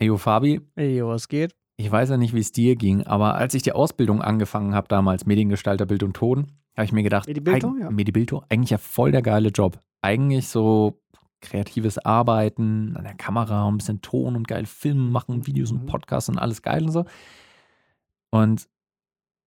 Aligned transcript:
Ejo 0.00 0.16
Fabi, 0.16 0.60
Ey, 0.76 1.04
was 1.04 1.28
geht? 1.28 1.54
ich 1.76 1.90
weiß 1.90 2.10
ja 2.10 2.16
nicht, 2.16 2.34
wie 2.34 2.40
es 2.40 2.52
dir 2.52 2.74
ging, 2.76 3.06
aber 3.06 3.34
als 3.36 3.54
ich 3.54 3.62
die 3.62 3.72
Ausbildung 3.72 4.20
angefangen 4.22 4.74
habe, 4.74 4.88
damals 4.88 5.26
Mediengestalter 5.26 5.86
Bild 5.86 6.02
und 6.02 6.14
Ton, 6.14 6.52
habe 6.76 6.84
ich 6.84 6.92
mir 6.92 7.02
gedacht, 7.02 7.26
Medibilto, 7.28 7.68
eig- 7.68 7.80
ja. 7.80 7.90
Medibilto, 7.90 8.42
eigentlich 8.48 8.70
ja 8.70 8.78
voll 8.78 9.12
der 9.12 9.22
geile 9.22 9.50
Job. 9.50 9.78
Eigentlich 10.02 10.48
so 10.48 11.00
kreatives 11.42 11.98
Arbeiten 11.98 12.96
an 12.96 13.04
der 13.04 13.14
Kamera, 13.14 13.66
ein 13.68 13.76
bisschen 13.78 14.00
Ton 14.02 14.36
und 14.36 14.46
geil 14.48 14.66
Filmen 14.66 15.10
machen, 15.10 15.46
Videos 15.46 15.70
und 15.72 15.82
Mhm. 15.84 15.86
Podcasts 15.86 16.28
und 16.28 16.38
alles 16.38 16.62
geil 16.62 16.82
und 16.84 16.92
so. 16.92 17.04
Und 18.30 18.68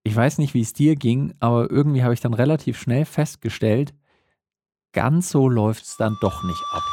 ich 0.03 0.15
weiß 0.15 0.37
nicht, 0.39 0.53
wie 0.53 0.61
es 0.61 0.73
dir 0.73 0.95
ging, 0.95 1.33
aber 1.39 1.69
irgendwie 1.71 2.03
habe 2.03 2.13
ich 2.13 2.19
dann 2.19 2.33
relativ 2.33 2.79
schnell 2.79 3.05
festgestellt, 3.05 3.93
ganz 4.91 5.29
so 5.31 5.47
läuft 5.49 5.83
es 5.83 5.97
dann 5.97 6.15
doch 6.21 6.43
nicht 6.43 6.63
ab. 6.73 6.83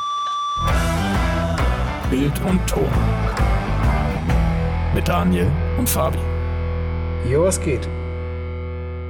Bild 2.11 2.41
und 2.45 2.67
Ton. 2.67 2.89
Mit 4.95 5.09
Daniel 5.09 5.51
und 5.79 5.89
Fabi. 5.89 6.19
Jo, 7.31 7.45
was 7.45 7.61
geht? 7.61 7.89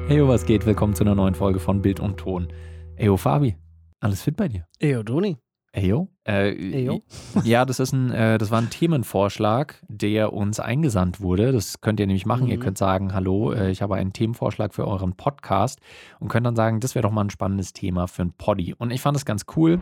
Hey, 0.08 0.26
was 0.26 0.44
geht? 0.44 0.66
Willkommen 0.66 0.94
zu 0.94 1.04
einer 1.04 1.14
neuen 1.14 1.34
Folge 1.34 1.60
von 1.60 1.80
Bild 1.82 2.00
und 2.00 2.16
Ton. 2.18 2.48
Eyo, 2.96 3.16
Fabi, 3.16 3.56
alles 4.00 4.22
fit 4.22 4.36
bei 4.36 4.48
dir? 4.48 4.66
Ey, 4.78 5.02
Doni. 5.04 5.38
Eyo? 5.72 6.08
Äh, 6.26 6.50
Eyo? 6.50 7.02
Ja, 7.44 7.64
das 7.64 7.78
ist 7.78 7.92
ein, 7.92 8.10
äh, 8.10 8.38
das 8.38 8.50
war 8.50 8.60
ein 8.60 8.70
Themenvorschlag, 8.70 9.80
der 9.88 10.32
uns 10.32 10.58
eingesandt 10.58 11.20
wurde. 11.20 11.52
Das 11.52 11.80
könnt 11.80 12.00
ihr 12.00 12.06
nämlich 12.08 12.26
machen. 12.26 12.48
Ihr 12.48 12.56
Mhm. 12.56 12.60
könnt 12.62 12.78
sagen, 12.78 13.14
hallo, 13.14 13.52
äh, 13.52 13.70
ich 13.70 13.80
habe 13.80 13.94
einen 13.94 14.12
Themenvorschlag 14.12 14.74
für 14.74 14.86
euren 14.86 15.14
Podcast 15.14 15.78
und 16.18 16.28
könnt 16.28 16.44
dann 16.44 16.56
sagen, 16.56 16.80
das 16.80 16.94
wäre 16.96 17.04
doch 17.04 17.12
mal 17.12 17.22
ein 17.24 17.30
spannendes 17.30 17.72
Thema 17.72 18.08
für 18.08 18.22
ein 18.22 18.32
Poddy. 18.32 18.74
Und 18.76 18.90
ich 18.90 19.00
fand 19.00 19.16
es 19.16 19.24
ganz 19.24 19.46
cool. 19.56 19.80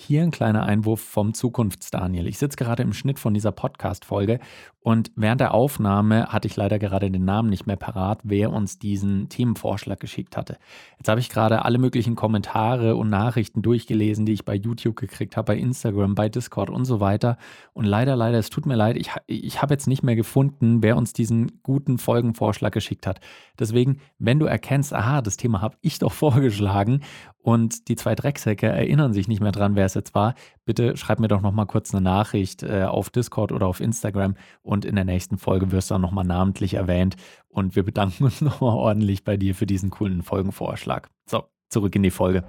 Hier 0.00 0.22
ein 0.22 0.30
kleiner 0.30 0.62
Einwurf 0.62 1.00
vom 1.00 1.34
Zukunfts-Daniel. 1.34 2.28
Ich 2.28 2.38
sitze 2.38 2.56
gerade 2.56 2.84
im 2.84 2.92
Schnitt 2.92 3.18
von 3.18 3.34
dieser 3.34 3.50
Podcast-Folge 3.50 4.38
und 4.80 5.10
während 5.16 5.40
der 5.40 5.52
Aufnahme 5.52 6.28
hatte 6.28 6.46
ich 6.46 6.54
leider 6.54 6.78
gerade 6.78 7.10
den 7.10 7.24
Namen 7.24 7.50
nicht 7.50 7.66
mehr 7.66 7.76
parat, 7.76 8.20
wer 8.22 8.52
uns 8.52 8.78
diesen 8.78 9.28
Themenvorschlag 9.28 9.98
geschickt 9.98 10.36
hatte. 10.36 10.56
Jetzt 10.98 11.08
habe 11.08 11.18
ich 11.18 11.28
gerade 11.28 11.64
alle 11.64 11.78
möglichen 11.78 12.14
Kommentare 12.14 12.94
und 12.94 13.10
Nachrichten 13.10 13.60
durchgelesen, 13.60 14.24
die 14.24 14.34
ich 14.34 14.44
bei 14.44 14.54
YouTube 14.54 14.94
gekriegt 14.94 15.36
habe, 15.36 15.52
bei 15.52 15.58
Instagram, 15.58 16.14
bei 16.14 16.28
Discord 16.28 16.70
und 16.70 16.84
so 16.84 17.00
weiter. 17.00 17.36
Und 17.74 17.84
leider, 17.84 18.14
leider, 18.14 18.38
es 18.38 18.50
tut 18.50 18.66
mir 18.66 18.76
leid, 18.76 18.96
ich, 18.96 19.10
ich 19.26 19.60
habe 19.60 19.74
jetzt 19.74 19.88
nicht 19.88 20.04
mehr 20.04 20.16
gefunden, 20.16 20.80
wer 20.80 20.96
uns 20.96 21.12
diesen 21.12 21.60
guten 21.64 21.98
Folgenvorschlag 21.98 22.72
geschickt 22.72 23.06
hat. 23.08 23.20
Deswegen, 23.58 23.98
wenn 24.20 24.38
du 24.38 24.46
erkennst, 24.46 24.94
aha, 24.94 25.22
das 25.22 25.36
Thema 25.36 25.60
habe 25.60 25.76
ich 25.82 25.98
doch 25.98 26.12
vorgeschlagen 26.14 27.00
und 27.48 27.88
die 27.88 27.96
zwei 27.96 28.14
Drecksäcke 28.14 28.66
erinnern 28.66 29.14
sich 29.14 29.26
nicht 29.26 29.40
mehr 29.40 29.52
dran, 29.52 29.74
wer 29.74 29.86
es 29.86 29.94
jetzt 29.94 30.14
war, 30.14 30.34
bitte 30.66 30.98
schreib 30.98 31.18
mir 31.18 31.28
doch 31.28 31.40
nochmal 31.40 31.64
kurz 31.64 31.94
eine 31.94 32.02
Nachricht 32.02 32.62
äh, 32.62 32.82
auf 32.82 33.08
Discord 33.08 33.52
oder 33.52 33.66
auf 33.66 33.80
Instagram 33.80 34.34
und 34.60 34.84
in 34.84 34.96
der 34.96 35.06
nächsten 35.06 35.38
Folge 35.38 35.72
wirst 35.72 35.88
du 35.88 35.94
dann 35.94 36.02
nochmal 36.02 36.26
namentlich 36.26 36.74
erwähnt 36.74 37.16
und 37.48 37.74
wir 37.74 37.84
bedanken 37.84 38.24
uns 38.24 38.40
nochmal 38.42 38.76
ordentlich 38.76 39.24
bei 39.24 39.38
dir 39.38 39.54
für 39.54 39.64
diesen 39.64 39.88
coolen 39.88 40.20
Folgenvorschlag. 40.20 41.08
So, 41.24 41.44
zurück 41.70 41.96
in 41.96 42.02
die 42.02 42.10
Folge. 42.10 42.44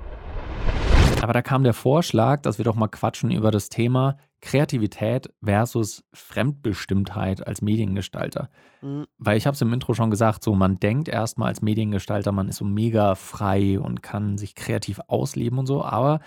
Aber 1.22 1.34
da 1.34 1.42
kam 1.42 1.64
der 1.64 1.74
Vorschlag, 1.74 2.42
dass 2.42 2.58
wir 2.58 2.66
doch 2.66 2.76
mal 2.76 2.88
quatschen 2.88 3.30
über 3.30 3.52
das 3.52 3.70
Thema 3.70 4.18
Kreativität 4.42 5.30
versus 5.44 6.04
Fremdbestimmtheit 6.14 7.46
als 7.46 7.62
Mediengestalter. 7.62 8.50
Mhm. 8.82 9.06
Weil 9.18 9.38
ich 9.38 9.46
habe 9.46 9.56
es 9.56 9.62
im 9.62 9.74
Intro 9.74 9.94
schon 9.94 10.12
gesagt, 10.12 10.44
so 10.44 10.56
man 10.56 10.80
denkt 10.80 11.10
erstmal 11.10 11.50
als 11.50 11.62
Mediengestalter, 11.62 12.32
man 12.32 12.48
ist 12.48 12.58
so 12.58 12.66
mega 12.66 13.16
frei 13.16 13.80
und 13.80 14.02
kann 14.02 14.38
sich 14.38 14.56
kreativ 14.56 15.02
ausleben 15.08 15.60
und 15.60 15.66
so, 15.66 15.84
aber 15.84 16.22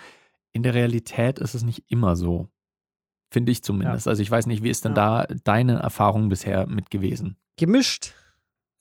in 0.53 0.63
der 0.63 0.75
Realität 0.75 1.39
ist 1.39 1.55
es 1.55 1.63
nicht 1.63 1.85
immer 1.91 2.15
so. 2.15 2.49
Finde 3.31 3.51
ich 3.51 3.65
zumindest. 3.65 4.07
Also 4.07 4.23
ich 4.23 4.31
weiß 4.31 4.47
nicht, 4.47 4.63
wie 4.63 4.69
ist 4.69 4.85
denn 4.85 4.95
da 4.95 5.27
deine 5.45 5.79
Erfahrung 5.79 6.29
bisher 6.29 6.67
mit 6.67 6.91
gewesen? 6.91 7.39
Gemischt. 7.57 8.13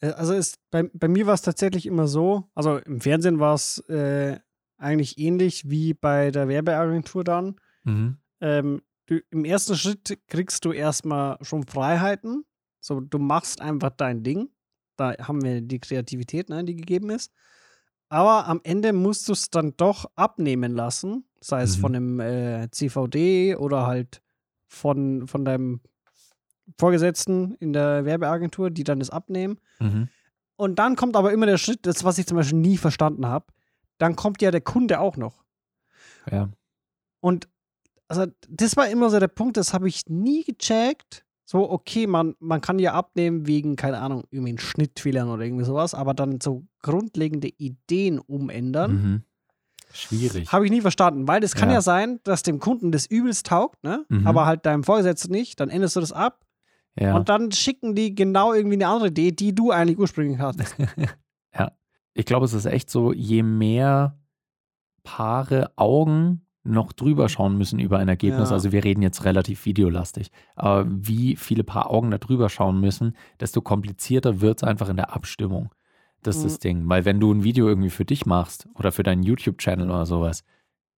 Äh, 0.02 0.08
Also 0.08 0.34
ist, 0.34 0.58
bei, 0.72 0.84
bei 0.94 1.08
mir 1.08 1.26
war 1.26 1.36
es 1.36 1.42
tatsächlich 1.42 1.86
immer 1.86 2.08
so, 2.08 2.50
also 2.54 2.80
im 2.80 3.00
Fernsehen 3.00 3.40
war 3.40 3.54
es 3.54 3.78
äh, 3.88 4.40
eigentlich 4.82 5.18
ähnlich 5.18 5.70
wie 5.70 5.94
bei 5.94 6.32
der 6.32 6.48
Werbeagentur 6.48 7.24
dann. 7.24 7.56
Mhm. 7.84 8.18
Ähm, 8.42 8.82
du, 9.06 9.20
Im 9.30 9.46
ersten 9.46 9.76
Schritt 9.76 10.18
kriegst 10.28 10.66
du 10.66 10.72
erstmal 10.72 11.38
schon 11.42 11.66
Freiheiten. 11.66 12.44
So, 12.80 13.00
du 13.00 13.20
machst 13.20 13.62
einfach 13.62 13.92
dein 13.92 14.24
Ding. 14.24 14.50
Da 14.98 15.16
haben 15.20 15.44
wir 15.44 15.62
die 15.62 15.80
Kreativität, 15.80 16.50
ne, 16.50 16.64
die 16.64 16.76
gegeben 16.76 17.10
ist. 17.10 17.32
Aber 18.10 18.48
am 18.48 18.60
Ende 18.64 18.92
musst 18.92 19.28
du 19.30 19.34
es 19.34 19.50
dann 19.50 19.74
doch 19.78 20.06
abnehmen 20.16 20.74
lassen, 20.74 21.24
sei 21.40 21.62
es 21.62 21.78
Mhm. 21.78 21.82
von 21.82 21.96
einem 21.96 22.20
äh, 22.20 22.70
CVD 22.72 23.56
oder 23.56 23.88
halt 23.88 24.22
von, 24.68 25.28
von 25.28 25.46
deinem 25.46 25.80
Vorgesetzten 26.78 27.56
in 27.56 27.74
der 27.74 28.06
Werbeagentur, 28.06 28.70
die 28.70 28.84
dann 28.84 29.00
das 29.00 29.10
abnehmen. 29.10 29.60
Mhm. 29.80 30.10
Und 30.56 30.78
dann 30.80 30.96
kommt 30.96 31.16
aber 31.16 31.32
immer 31.34 31.46
der 31.46 31.58
Schritt, 31.58 31.86
das, 31.86 32.04
was 32.04 32.18
ich 32.18 32.28
zum 32.28 32.38
Beispiel 32.38 32.60
nie 32.60 32.78
verstanden 32.78 33.26
habe, 33.26 33.46
dann 34.02 34.16
kommt 34.16 34.42
ja 34.42 34.52
der 34.52 34.62
Kunde 34.62 35.00
auch 35.00 35.18
noch. 35.18 35.44
Ja. 36.32 36.50
Und 37.20 37.48
also 38.08 38.26
das 38.50 38.76
war 38.76 38.88
immer 38.90 39.10
so 39.10 39.20
der 39.20 39.28
Punkt, 39.28 39.58
das 39.58 39.74
habe 39.74 39.88
ich 39.88 40.08
nie 40.10 40.44
gecheckt. 40.44 41.26
So, 41.46 41.70
okay, 41.70 42.08
man, 42.08 42.36
man 42.40 42.62
kann 42.62 42.80
ja 42.80 42.94
abnehmen 42.94 43.46
wegen, 43.46 43.76
keine 43.76 44.00
Ahnung, 44.00 44.24
irgendwie 44.32 44.58
Schnittfehlern 44.58 45.30
oder 45.30 45.44
irgendwie 45.44 45.66
sowas, 45.66 45.94
aber 45.94 46.14
dann 46.14 46.40
so 46.42 46.66
grundlegende 46.82 47.50
Ideen 47.58 48.20
umändern, 48.20 48.92
Mhm. 48.94 49.24
Schwierig. 49.94 50.50
habe 50.54 50.64
ich 50.66 50.72
nie 50.72 50.80
verstanden, 50.80 51.28
weil 51.28 51.44
es 51.44 51.54
kann 51.54 51.68
Ja. 51.70 51.76
ja. 51.76 51.82
sein, 51.82 52.22
dass 52.24 52.44
dem 52.44 52.60
Kunden 52.60 52.94
das 52.94 53.06
übelst 53.06 53.48
taugt, 53.48 53.84
ne? 53.84 54.06
Mhm. 54.08 54.26
aber 54.26 54.46
halt 54.46 54.66
deinem 54.66 54.84
Vorgesetzten 54.84 55.32
nicht, 55.34 55.60
dann 55.60 55.70
änderst 55.70 55.98
du 55.98 56.00
das 56.00 56.14
ab 56.14 56.46
Ja. 56.98 57.16
und 57.18 57.28
dann 57.28 57.52
schicken 57.52 57.96
die 57.96 58.16
genau 58.16 58.54
irgendwie 58.54 58.76
eine 58.78 58.88
andere 58.88 59.10
Idee, 59.10 59.32
die 59.34 59.54
du 59.54 59.72
eigentlich 59.72 60.00
ursprünglich 60.00 60.40
hattest. 60.40 60.76
ich 62.14 62.26
glaube, 62.26 62.46
es 62.46 62.54
ist 62.54 62.66
echt 62.66 62.90
so, 62.90 63.14
je 63.14 63.44
mehr 63.44 64.18
Paare 65.04 65.72
Augen 65.78 66.46
noch 66.64 66.94
drüber 66.94 67.28
schauen 67.28 67.58
müssen 67.58 67.80
über 67.80 67.98
ein 67.98 68.08
Ergebnis, 68.08 68.50
Ja. 68.50 68.56
also 68.56 68.72
wir 68.72 68.84
reden 68.84 69.02
jetzt 69.02 69.26
relativ 69.26 69.66
videolastig, 69.66 70.30
aber 70.56 70.86
wie 70.88 71.36
viele 71.36 71.64
Paar 71.64 71.90
Augen 71.90 72.12
da 72.12 72.20
drüber 72.20 72.50
schauen 72.50 72.80
müssen, 72.80 73.16
desto 73.40 73.62
komplizierter 73.62 74.42
wird 74.42 74.60
es 74.60 74.64
einfach 74.64 74.90
in 74.90 74.98
der 74.98 75.12
Abstimmung. 75.16 75.72
Das 76.22 76.36
ist 76.38 76.44
Mhm. 76.44 76.48
das 76.48 76.60
Ding. 76.60 76.84
Weil 76.90 77.06
wenn 77.06 77.20
du 77.20 77.34
ein 77.34 77.44
Video 77.44 77.68
irgendwie 77.68 77.90
für 77.90 78.06
dich 78.06 78.28
machst 78.28 78.68
oder 78.76 78.92
für 78.92 79.02
deinen 79.02 79.24
YouTube-Channel 79.24 79.90
oder 79.90 80.06
sowas, 80.06 80.44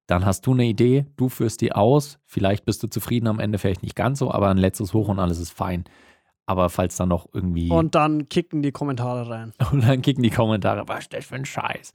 dann 0.06 0.26
hast 0.26 0.46
du 0.46 0.52
eine 0.52 0.66
Idee, 0.66 1.06
du 1.16 1.30
führst 1.30 1.62
die 1.62 1.72
aus, 1.72 2.20
vielleicht 2.26 2.66
bist 2.66 2.84
du 2.84 2.88
zufrieden 2.88 3.28
am 3.28 3.40
Ende, 3.40 3.58
vielleicht 3.58 3.84
nicht 3.84 3.96
ganz 3.96 4.20
so, 4.20 4.32
aber 4.32 4.50
ein 4.50 4.58
letztes 4.58 4.94
Hoch 4.94 5.08
und 5.08 5.20
alles 5.20 5.40
ist 5.40 5.52
fein. 5.52 5.86
Aber 6.46 6.70
falls 6.70 6.98
dann 6.98 7.10
noch 7.10 7.28
irgendwie 7.34 7.70
Und 7.72 7.96
dann 7.96 8.28
kicken 8.28 8.62
die 8.62 8.72
Kommentare 8.74 9.30
rein. 9.30 9.54
und 9.72 9.82
dann 9.84 10.02
kicken 10.02 10.24
die 10.24 10.30
Kommentare, 10.30 10.88
was 10.88 11.00
ist 11.06 11.14
das 11.14 11.26
für 11.26 11.36
ein 11.36 11.46
Scheiß? 11.46 11.94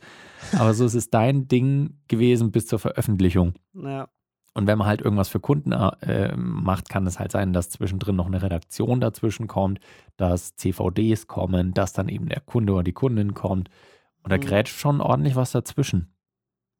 Aber 0.58 0.72
so 0.74 0.86
ist 0.86 0.94
es 0.94 1.10
dein 1.10 1.48
Ding 1.48 1.98
gewesen 2.08 2.50
bis 2.50 2.66
zur 2.66 2.78
Veröffentlichung. 2.78 3.54
Ja. 3.74 4.08
Und 4.54 4.66
wenn 4.66 4.78
man 4.78 4.86
halt 4.88 5.02
irgendwas 5.02 5.28
für 5.28 5.38
Kunden 5.38 5.70
äh, 5.72 6.34
macht, 6.36 6.88
kann 6.88 7.06
es 7.06 7.18
halt 7.20 7.30
sein, 7.30 7.52
dass 7.52 7.68
zwischendrin 7.70 8.16
noch 8.16 8.26
eine 8.26 8.42
Redaktion 8.42 9.00
dazwischen 9.00 9.46
kommt, 9.46 9.78
dass 10.16 10.56
CVDs 10.56 11.26
kommen, 11.28 11.74
dass 11.74 11.92
dann 11.92 12.08
eben 12.08 12.28
der 12.28 12.40
Kunde 12.40 12.72
oder 12.72 12.82
die 12.82 12.92
Kundin 12.94 13.34
kommt. 13.34 13.68
Und 14.24 14.32
da 14.32 14.36
Mhm. 14.36 14.40
grätscht 14.40 14.78
schon 14.80 15.00
ordentlich 15.00 15.36
was 15.36 15.52
dazwischen. 15.52 16.12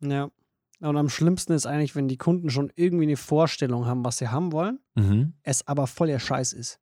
Ja. 0.01 0.31
Und 0.81 0.97
am 0.97 1.09
schlimmsten 1.09 1.53
ist 1.53 1.67
eigentlich, 1.67 1.95
wenn 1.95 2.09
die 2.09 2.17
Kunden 2.17 2.51
schon 2.51 2.73
irgendwie 2.77 3.05
eine 3.05 3.17
Vorstellung 3.17 3.87
haben, 3.87 4.05
was 4.05 4.19
sie 4.19 4.29
haben 4.29 4.53
wollen, 4.53 4.81
Mhm. 4.97 5.35
es 5.43 5.67
aber 5.69 5.87
voll 5.87 6.07
der 6.09 6.19
Scheiß 6.19 6.53
ist. 6.55 6.81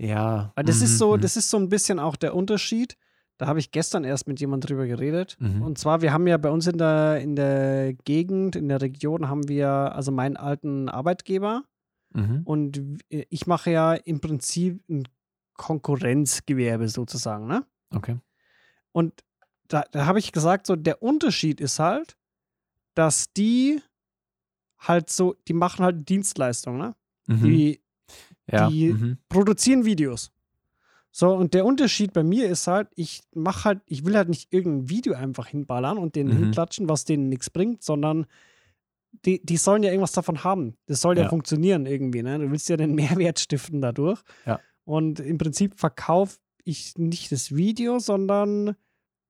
Ja. 0.00 0.52
Weil 0.54 0.64
das 0.64 0.78
mhm, 0.78 0.84
ist 0.84 0.98
so, 0.98 1.16
mhm. 1.16 1.20
das 1.20 1.36
ist 1.36 1.50
so 1.50 1.58
ein 1.58 1.68
bisschen 1.68 1.98
auch 1.98 2.16
der 2.16 2.34
Unterschied. 2.34 2.96
Da 3.36 3.46
habe 3.46 3.58
ich 3.58 3.70
gestern 3.70 4.04
erst 4.04 4.26
mit 4.26 4.40
jemandem 4.40 4.68
drüber 4.68 4.86
geredet. 4.86 5.36
Mhm. 5.40 5.62
Und 5.62 5.78
zwar, 5.78 6.02
wir 6.02 6.12
haben 6.12 6.26
ja 6.26 6.36
bei 6.36 6.50
uns 6.50 6.66
in 6.66 6.78
der, 6.78 7.20
in 7.20 7.36
der 7.36 7.94
Gegend, 7.94 8.56
in 8.56 8.68
der 8.68 8.80
Region, 8.80 9.28
haben 9.28 9.48
wir 9.48 9.68
also 9.68 10.10
meinen 10.10 10.36
alten 10.36 10.88
Arbeitgeber. 10.88 11.64
Mhm. 12.14 12.42
Und 12.44 12.78
w- 13.10 13.26
ich 13.28 13.46
mache 13.46 13.70
ja 13.70 13.94
im 13.94 14.20
Prinzip 14.20 14.82
ein 14.88 15.06
Konkurrenzgewerbe 15.54 16.88
sozusagen, 16.88 17.46
ne? 17.46 17.66
Okay. 17.94 18.18
Und 18.92 19.22
da, 19.68 19.84
da 19.90 20.06
habe 20.06 20.18
ich 20.18 20.32
gesagt, 20.32 20.66
so 20.66 20.76
der 20.76 21.02
Unterschied 21.02 21.60
ist 21.60 21.78
halt, 21.78 22.16
dass 22.94 23.32
die 23.32 23.80
halt 24.78 25.10
so, 25.10 25.36
die 25.46 25.52
machen 25.52 25.84
halt 25.84 26.08
Dienstleistungen, 26.08 26.78
ne? 26.78 26.94
Mhm. 27.26 27.42
Die 27.44 27.80
ja. 28.52 28.68
die- 28.70 28.92
mhm. 28.92 29.18
produzieren 29.28 29.84
Videos. 29.84 30.30
So, 31.12 31.34
und 31.34 31.54
der 31.54 31.64
Unterschied 31.64 32.12
bei 32.12 32.22
mir 32.22 32.48
ist 32.48 32.66
halt, 32.68 32.88
ich 32.94 33.22
mache 33.34 33.64
halt, 33.64 33.80
ich 33.86 34.04
will 34.04 34.16
halt 34.16 34.28
nicht 34.28 34.52
irgendein 34.52 34.88
Video 34.90 35.14
einfach 35.14 35.48
hinballern 35.48 35.98
und 35.98 36.14
denen 36.14 36.30
Mhm. 36.34 36.38
hinklatschen, 36.44 36.88
was 36.88 37.04
denen 37.04 37.28
nichts 37.28 37.50
bringt, 37.50 37.82
sondern 37.82 38.26
die, 39.24 39.44
die 39.44 39.56
sollen 39.56 39.82
ja 39.82 39.90
irgendwas 39.90 40.12
davon 40.12 40.44
haben. 40.44 40.76
Das 40.86 41.00
soll 41.00 41.16
ja, 41.16 41.24
Ja. 41.24 41.28
funktionieren 41.28 41.84
irgendwie, 41.86 42.22
ne? 42.22 42.38
Du 42.38 42.50
willst 42.52 42.68
ja 42.68 42.76
den 42.76 42.94
Mehrwert 43.24 43.40
stiften 43.40 43.80
dadurch. 43.80 44.20
Ja. 44.46 44.60
Und 44.84 45.18
im 45.18 45.36
Prinzip 45.36 45.78
verkaufe 45.80 46.38
ich 46.64 46.96
nicht 46.96 47.32
das 47.32 47.56
Video, 47.56 47.98
sondern 47.98 48.76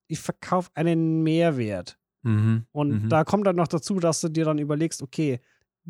ich 0.07 0.19
verkaufe 0.21 0.69
einen 0.75 1.23
Mehrwert. 1.23 1.99
Mhm. 2.23 2.67
Und 2.73 3.05
mhm. 3.05 3.09
da 3.09 3.25
kommt 3.25 3.47
dann 3.47 3.57
noch 3.57 3.69
dazu, 3.69 4.01
dass 4.01 4.21
du 4.21 4.29
dir 4.29 4.45
dann 4.45 4.59
überlegst, 4.59 5.01
okay, 5.03 5.41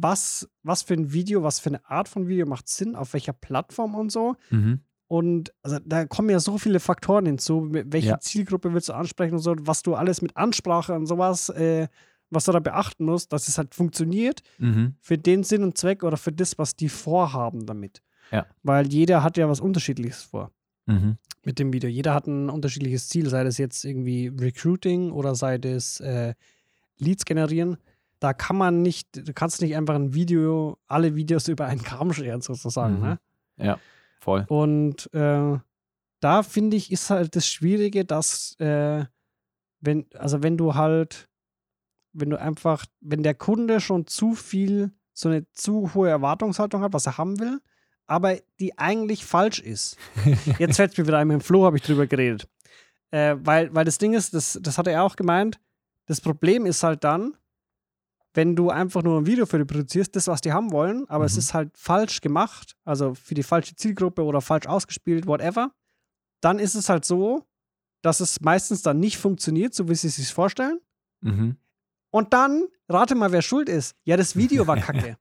was, 0.03 0.49
was 0.63 0.83
für 0.83 0.95
ein 0.95 1.13
Video, 1.13 1.43
was 1.43 1.59
für 1.61 1.71
eine 1.71 1.85
Art 1.89 2.09
von 2.09 2.29
Video 2.29 2.47
macht 2.47 2.69
Sinn, 2.69 2.95
auf 2.97 3.13
welcher 3.13 3.33
Plattform 3.33 3.95
und 3.95 4.11
so. 4.13 4.37
Mhm. 4.51 4.81
Und 5.09 5.53
also, 5.63 5.79
da 5.85 6.05
kommen 6.07 6.31
ja 6.31 6.39
so 6.39 6.57
viele 6.57 6.79
Faktoren 6.79 7.27
hinzu. 7.27 7.67
Welche 7.71 8.09
Ja. 8.11 8.21
Zielgruppe 8.21 8.73
willst 8.73 8.89
du 8.89 8.93
ansprechen 8.93 9.35
und 9.35 9.41
so, 9.41 9.57
was 9.61 9.83
du 9.83 9.95
alles 9.97 10.23
mit 10.23 10.37
Ansprache 10.37 10.93
und 10.95 11.07
sowas, 11.07 11.49
äh, 11.49 11.89
was 12.31 12.45
du 12.45 12.53
da 12.53 12.61
beachten 12.61 13.05
musst, 13.05 13.33
dass 13.33 13.49
es 13.49 13.59
halt 13.59 13.75
funktioniert 13.75 14.43
Mhm. 14.59 14.95
für 15.01 15.19
den 15.19 15.43
Sinn 15.43 15.65
und 15.65 15.77
Zweck 15.77 16.05
oder 16.05 16.17
für 16.17 16.31
das, 16.31 16.59
was 16.59 16.77
die 16.77 16.89
vorhaben 16.89 17.67
damit. 17.67 18.03
Ja. 18.31 18.47
Weil 18.63 18.87
jeder 18.87 19.25
hat 19.25 19.37
ja 19.37 19.49
was 19.49 19.59
Unterschiedliches 19.61 20.23
vor 20.23 20.53
Mhm. 20.87 21.17
mit 21.45 21.59
dem 21.59 21.73
Video. 21.73 21.91
Jeder 21.91 22.15
hat 22.15 22.29
ein 22.29 22.49
unterschiedliches 22.49 23.09
Ziel, 23.09 23.29
sei 23.29 23.43
das 23.43 23.59
jetzt 23.59 23.85
irgendwie 23.85 24.29
Recruiting 24.29 25.11
oder 25.11 25.35
sei 25.35 25.59
das 25.59 25.99
äh, 25.99 26.35
Leads 26.99 27.25
generieren. 27.25 27.79
Da 28.21 28.33
kann 28.33 28.57
man 28.57 28.83
nicht, 28.83 29.29
du 29.29 29.33
kannst 29.33 29.61
nicht 29.63 29.75
einfach 29.75 29.95
ein 29.95 30.15
Video, 30.15 30.79
alle 30.87 31.17
Videos 31.17 31.49
über 31.49 31.67
einen 31.67 31.83
Kamm 31.83 32.13
scheren, 32.13 32.41
sozusagen. 32.41 32.97
Mhm. 32.97 33.03
Ne? 33.03 33.21
Ja, 33.57 33.79
voll. 34.21 34.45
Und 34.49 35.13
äh, 35.13 35.59
da 36.21 36.43
finde 36.43 36.77
ich, 36.77 36.93
ist 36.93 37.11
halt 37.11 37.35
das 37.35 37.47
Schwierige, 37.47 38.05
dass, 38.05 38.59
äh, 38.61 39.05
wenn, 39.81 40.07
also 40.17 40.43
wenn 40.43 40.57
du 40.57 40.75
halt, 40.75 41.29
wenn 42.13 42.31
du 42.31 42.41
einfach, 42.41 42.85
wenn 43.01 43.23
der 43.23 43.35
Kunde 43.35 43.81
schon 43.81 44.07
zu 44.07 44.35
viel, 44.35 44.93
so 45.13 45.29
eine 45.29 45.51
zu 45.53 45.95
hohe 45.95 46.09
Erwartungshaltung 46.09 46.83
hat, 46.83 46.93
was 46.93 47.07
er 47.07 47.19
haben 47.19 47.41
will, 47.41 47.61
aber 48.07 48.37
die 48.59 48.77
eigentlich 48.79 49.25
falsch 49.25 49.61
ist. 49.61 49.97
Jetzt 50.59 50.77
fällt 50.77 50.93
es 50.93 50.99
mir 50.99 51.07
wieder 51.07 51.19
ein, 51.19 51.29
mit 51.29 51.35
dem 51.35 51.41
Flo 51.41 51.65
habe 51.65 51.77
ich 51.77 51.83
drüber 51.83 52.07
geredet. 52.07 52.49
Äh, 53.11 53.37
weil, 53.41 53.75
weil 53.75 53.85
das 53.85 53.99
Ding 53.99 54.15
ist, 54.15 54.35
das, 54.35 54.59
das 54.61 54.79
hat 54.79 54.87
er 54.87 55.05
auch 55.05 55.17
gemeint, 55.17 55.61
das 56.07 56.21
Problem 56.21 56.67
ist 56.67 56.83
halt 56.83 57.05
dann, 57.05 57.37
wenn 58.35 58.55
du 58.57 58.71
einfach 58.71 59.03
nur 59.03 59.19
ein 59.21 59.27
Video 59.27 59.45
für 59.47 59.59
die 59.59 59.65
produzierst, 59.65 60.15
das, 60.15 60.29
was 60.29 60.41
die 60.41 60.53
haben 60.53 60.71
wollen, 60.73 61.09
aber 61.09 61.25
es 61.25 61.35
Mhm. 61.35 61.39
ist 61.39 61.55
halt 61.55 61.77
falsch 61.77 62.21
gemacht, 62.21 62.77
also 62.85 63.15
für 63.15 63.35
die 63.35 63.43
falsche 63.43 63.75
Zielgruppe 63.75 64.23
oder 64.23 64.41
falsch 64.41 64.67
ausgespielt, 64.67 65.27
whatever, 65.27 65.73
dann 66.41 66.59
ist 66.59 66.75
es 66.75 66.89
halt 66.89 67.05
so, 67.05 67.45
dass 68.03 68.21
es 68.21 68.41
meistens 68.41 68.83
dann 68.83 68.99
nicht 69.01 69.19
funktioniert, 69.19 69.75
so 69.75 69.89
wie 69.89 69.95
sie 69.95 70.07
es 70.09 70.17
sich 70.17 70.33
vorstellen. 70.33 70.81
Mhm. 71.21 71.57
Und 72.11 72.33
dann, 72.33 72.67
rate 72.89 73.15
mal, 73.15 73.31
wer 73.33 73.43
schuld 73.43 73.69
ist. 73.69 73.95
Ja, 74.05 74.17
das 74.17 74.37
Video 74.37 74.67
war 74.67 74.77
kacke. 74.79 75.17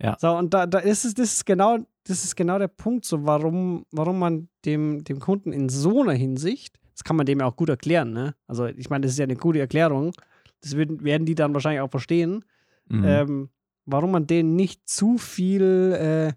Ja. 0.00 0.16
So, 0.18 0.30
und 0.32 0.52
da, 0.54 0.66
da 0.66 0.78
ist 0.78 1.04
es, 1.04 1.14
das 1.14 1.32
ist 1.34 1.46
genau, 1.46 1.78
das 2.04 2.24
ist 2.24 2.34
genau 2.34 2.58
der 2.58 2.68
Punkt, 2.68 3.04
so 3.04 3.24
warum, 3.24 3.84
warum 3.92 4.18
man 4.18 4.48
dem, 4.64 5.04
dem 5.04 5.20
Kunden 5.20 5.52
in 5.52 5.68
so 5.68 6.02
einer 6.02 6.12
Hinsicht, 6.14 6.78
das 6.94 7.04
kann 7.04 7.16
man 7.16 7.26
dem 7.26 7.40
ja 7.40 7.46
auch 7.46 7.56
gut 7.56 7.68
erklären, 7.68 8.12
ne? 8.12 8.34
Also, 8.46 8.66
ich 8.66 8.90
meine, 8.90 9.02
das 9.02 9.12
ist 9.12 9.18
ja 9.18 9.24
eine 9.24 9.36
gute 9.36 9.60
Erklärung. 9.60 10.12
Das 10.62 10.76
werden, 10.76 11.04
werden 11.04 11.26
die 11.26 11.34
dann 11.34 11.52
wahrscheinlich 11.54 11.80
auch 11.80 11.90
verstehen, 11.90 12.44
Mhm. 12.86 13.04
ähm, 13.04 13.50
warum 13.84 14.10
man 14.12 14.26
denen 14.26 14.56
nicht 14.56 14.88
zu 14.88 15.18
viel 15.18 15.92
äh, 15.92 16.32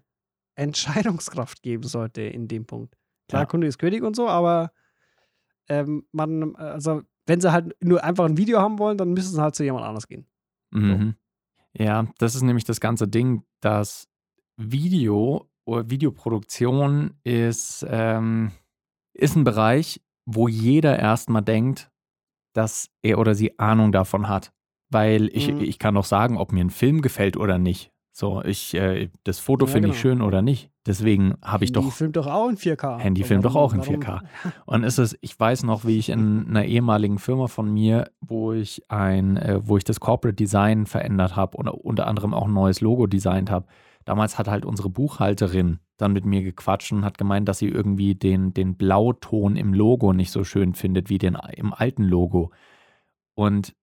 Entscheidungskraft 0.60 1.62
geben 1.62 1.82
sollte 1.84 2.22
in 2.22 2.48
dem 2.48 2.66
Punkt. 2.66 2.96
Klar, 3.28 3.42
Ja. 3.42 3.46
Kunde 3.46 3.66
ist 3.66 3.78
König 3.78 4.02
und 4.02 4.14
so, 4.16 4.28
aber 4.28 4.72
ähm, 5.68 6.06
man, 6.12 6.54
also 6.56 7.02
wenn 7.26 7.40
sie 7.40 7.50
halt 7.52 7.74
nur 7.82 8.02
einfach 8.04 8.24
ein 8.24 8.36
Video 8.36 8.60
haben 8.60 8.78
wollen, 8.78 8.96
dann 8.98 9.12
müssen 9.12 9.34
sie 9.34 9.42
halt 9.42 9.54
zu 9.54 9.64
jemand 9.64 9.84
anders 9.84 10.06
gehen. 10.06 10.26
Mhm. 10.70 11.14
Ja, 11.76 12.06
das 12.18 12.34
ist 12.36 12.42
nämlich 12.42 12.64
das 12.64 12.80
ganze 12.80 13.08
Ding, 13.08 13.42
dass 13.60 14.08
Video 14.56 15.48
oder 15.64 15.90
Videoproduktion 15.90 17.14
ist, 17.24 17.84
ähm, 17.88 18.52
ist 19.12 19.36
ein 19.36 19.44
Bereich, 19.44 20.00
wo 20.24 20.48
jeder 20.48 20.98
erstmal 20.98 21.42
denkt, 21.42 21.90
dass 22.56 22.88
er 23.02 23.18
oder 23.18 23.34
sie 23.34 23.58
Ahnung 23.58 23.92
davon 23.92 24.28
hat. 24.28 24.52
Weil 24.90 25.28
ich, 25.32 25.52
Mhm. 25.52 25.60
ich 25.60 25.78
kann 25.78 25.94
doch 25.94 26.04
sagen, 26.04 26.36
ob 26.38 26.52
mir 26.52 26.64
ein 26.64 26.70
Film 26.70 27.02
gefällt 27.02 27.36
oder 27.36 27.58
nicht. 27.58 27.90
So, 28.12 28.42
ich, 28.42 28.72
äh, 28.74 29.10
das 29.24 29.40
Foto 29.40 29.66
Ja, 29.66 29.72
finde 29.72 29.88
ich 29.88 29.94
genau. 29.94 30.00
schön 30.00 30.22
oder 30.22 30.40
nicht. 30.40 30.70
Deswegen 30.86 31.34
habe 31.42 31.64
ich 31.64 31.70
Handy 31.74 31.86
doch 31.88 31.92
filmt 31.92 32.16
doch 32.16 32.26
auch 32.26 32.48
in 32.48 32.56
4K. 32.56 32.98
Handy 32.98 33.24
filmt 33.24 33.44
doch 33.44 33.56
auch 33.56 33.74
in 33.74 33.80
warum- 33.80 33.96
4K. 34.00 34.22
Und 34.64 34.84
ist 34.84 34.98
es, 34.98 35.18
ich 35.20 35.38
weiß 35.38 35.64
noch, 35.64 35.84
wie 35.84 35.98
ich 35.98 36.08
in 36.08 36.46
einer 36.48 36.64
ehemaligen 36.64 37.18
Firma 37.18 37.46
von 37.48 37.70
mir, 37.70 38.10
wo 38.20 38.52
ich 38.52 38.82
ein, 38.90 39.36
äh, 39.36 39.60
wo 39.62 39.76
ich 39.76 39.84
das 39.84 40.00
Corporate 40.00 40.36
Design 40.36 40.86
verändert 40.86 41.36
habe 41.36 41.58
und 41.58 41.68
unter 41.68 42.06
anderem 42.06 42.32
auch 42.32 42.46
ein 42.46 42.54
neues 42.54 42.80
Logo 42.80 43.06
designt 43.06 43.50
habe. 43.50 43.66
Damals 44.06 44.38
hat 44.38 44.48
halt 44.48 44.64
unsere 44.64 44.88
Buchhalterin 44.88 45.80
dann 45.96 46.12
mit 46.12 46.24
mir 46.26 46.42
gequatscht 46.42 46.92
und 46.92 47.04
hat 47.04 47.18
gemeint, 47.18 47.48
dass 47.48 47.58
sie 47.58 47.68
irgendwie 47.68 48.14
den, 48.14 48.52
den 48.54 48.74
Blauton 48.76 49.56
im 49.56 49.72
Logo 49.74 50.12
nicht 50.12 50.30
so 50.30 50.44
schön 50.44 50.74
findet 50.74 51.08
wie 51.08 51.18
den 51.18 51.36
im 51.56 51.72
alten 51.72 52.04
Logo. 52.04 52.50
Und 53.34 53.74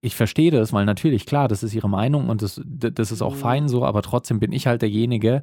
ich 0.00 0.16
verstehe 0.16 0.50
das, 0.50 0.72
weil 0.72 0.86
natürlich, 0.86 1.26
klar, 1.26 1.48
das 1.48 1.62
ist 1.62 1.74
ihre 1.74 1.88
Meinung 1.88 2.28
und 2.30 2.40
das, 2.40 2.60
das 2.64 3.12
ist 3.12 3.20
auch 3.20 3.34
Mhm. 3.34 3.38
fein 3.38 3.68
so, 3.68 3.84
aber 3.84 4.00
trotzdem 4.02 4.40
bin 4.40 4.52
ich 4.52 4.66
halt 4.66 4.80
derjenige, 4.82 5.42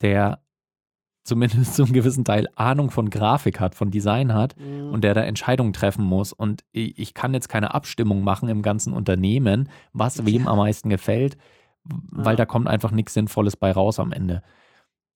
der 0.00 0.40
zumindest 1.22 1.74
zu 1.74 1.84
einem 1.84 1.92
gewissen 1.92 2.24
Teil 2.24 2.48
Ahnung 2.56 2.90
von 2.90 3.10
Grafik 3.10 3.58
hat, 3.60 3.74
von 3.74 3.90
Design 3.90 4.34
hat 4.34 4.56
Mhm. 4.58 4.90
und 4.92 5.02
der 5.04 5.14
da 5.14 5.22
Entscheidungen 5.22 5.72
treffen 5.72 6.04
muss. 6.04 6.32
Und 6.32 6.64
ich, 6.72 6.98
ich 6.98 7.14
kann 7.14 7.34
jetzt 7.34 7.48
keine 7.48 7.72
Abstimmung 7.74 8.22
machen 8.24 8.48
im 8.48 8.62
ganzen 8.62 8.92
Unternehmen, 8.92 9.68
was 9.92 10.24
wem 10.26 10.46
am 10.48 10.58
meisten 10.58 10.88
gefällt, 10.88 11.36
weil 11.84 12.32
Ja. 12.34 12.36
da 12.36 12.46
kommt 12.46 12.66
einfach 12.68 12.90
nichts 12.90 13.14
Sinnvolles 13.14 13.56
bei 13.56 13.70
raus 13.72 13.98
am 14.00 14.12
Ende. 14.12 14.42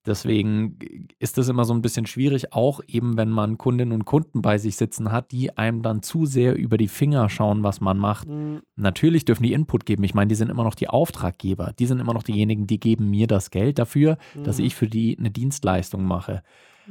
Deswegen 0.07 0.79
ist 1.19 1.37
das 1.37 1.49
immer 1.49 1.65
so 1.65 1.75
ein 1.75 1.83
bisschen 1.83 2.07
schwierig, 2.07 2.53
auch 2.55 2.81
eben 2.87 3.19
wenn 3.19 3.29
man 3.29 3.59
Kundinnen 3.59 3.93
und 3.93 4.07
Kunden 4.07 4.41
bei 4.41 4.57
sich 4.57 4.77
sitzen 4.77 5.13
hat, 5.13 5.31
die 5.31 5.57
einem 5.59 5.83
dann 5.83 6.03
zu 6.03 6.25
sehr 6.25 6.57
über 6.57 6.79
die 6.79 6.89
Finger 6.89 7.29
schauen, 7.29 7.63
was 7.63 7.83
man 7.83 7.99
macht. 7.99 8.27
Mhm. 8.29 8.63
Natürlich 8.77 9.27
dürfen 9.27 9.43
die 9.43 9.53
Input 9.53 9.85
geben. 9.85 10.03
Ich 10.05 10.15
meine, 10.15 10.29
die 10.29 10.35
sind 10.37 10.49
immer 10.51 10.65
noch 10.65 10.75
die 10.75 10.89
Auftraggeber. 10.89 11.75
Die 11.79 11.85
sind 11.87 12.01
immer 12.01 12.15
noch 12.15 12.23
diejenigen, 12.23 12.67
die 12.67 12.81
geben 12.81 13.11
mir 13.11 13.27
das 13.27 13.51
Geld 13.51 13.79
dafür, 13.79 14.17
dass 14.43 14.59
Mhm. 14.59 14.65
ich 14.65 14.75
für 14.75 14.89
die 14.89 15.19
eine 15.19 15.31
Dienstleistung 15.31 16.05
mache. 16.05 16.43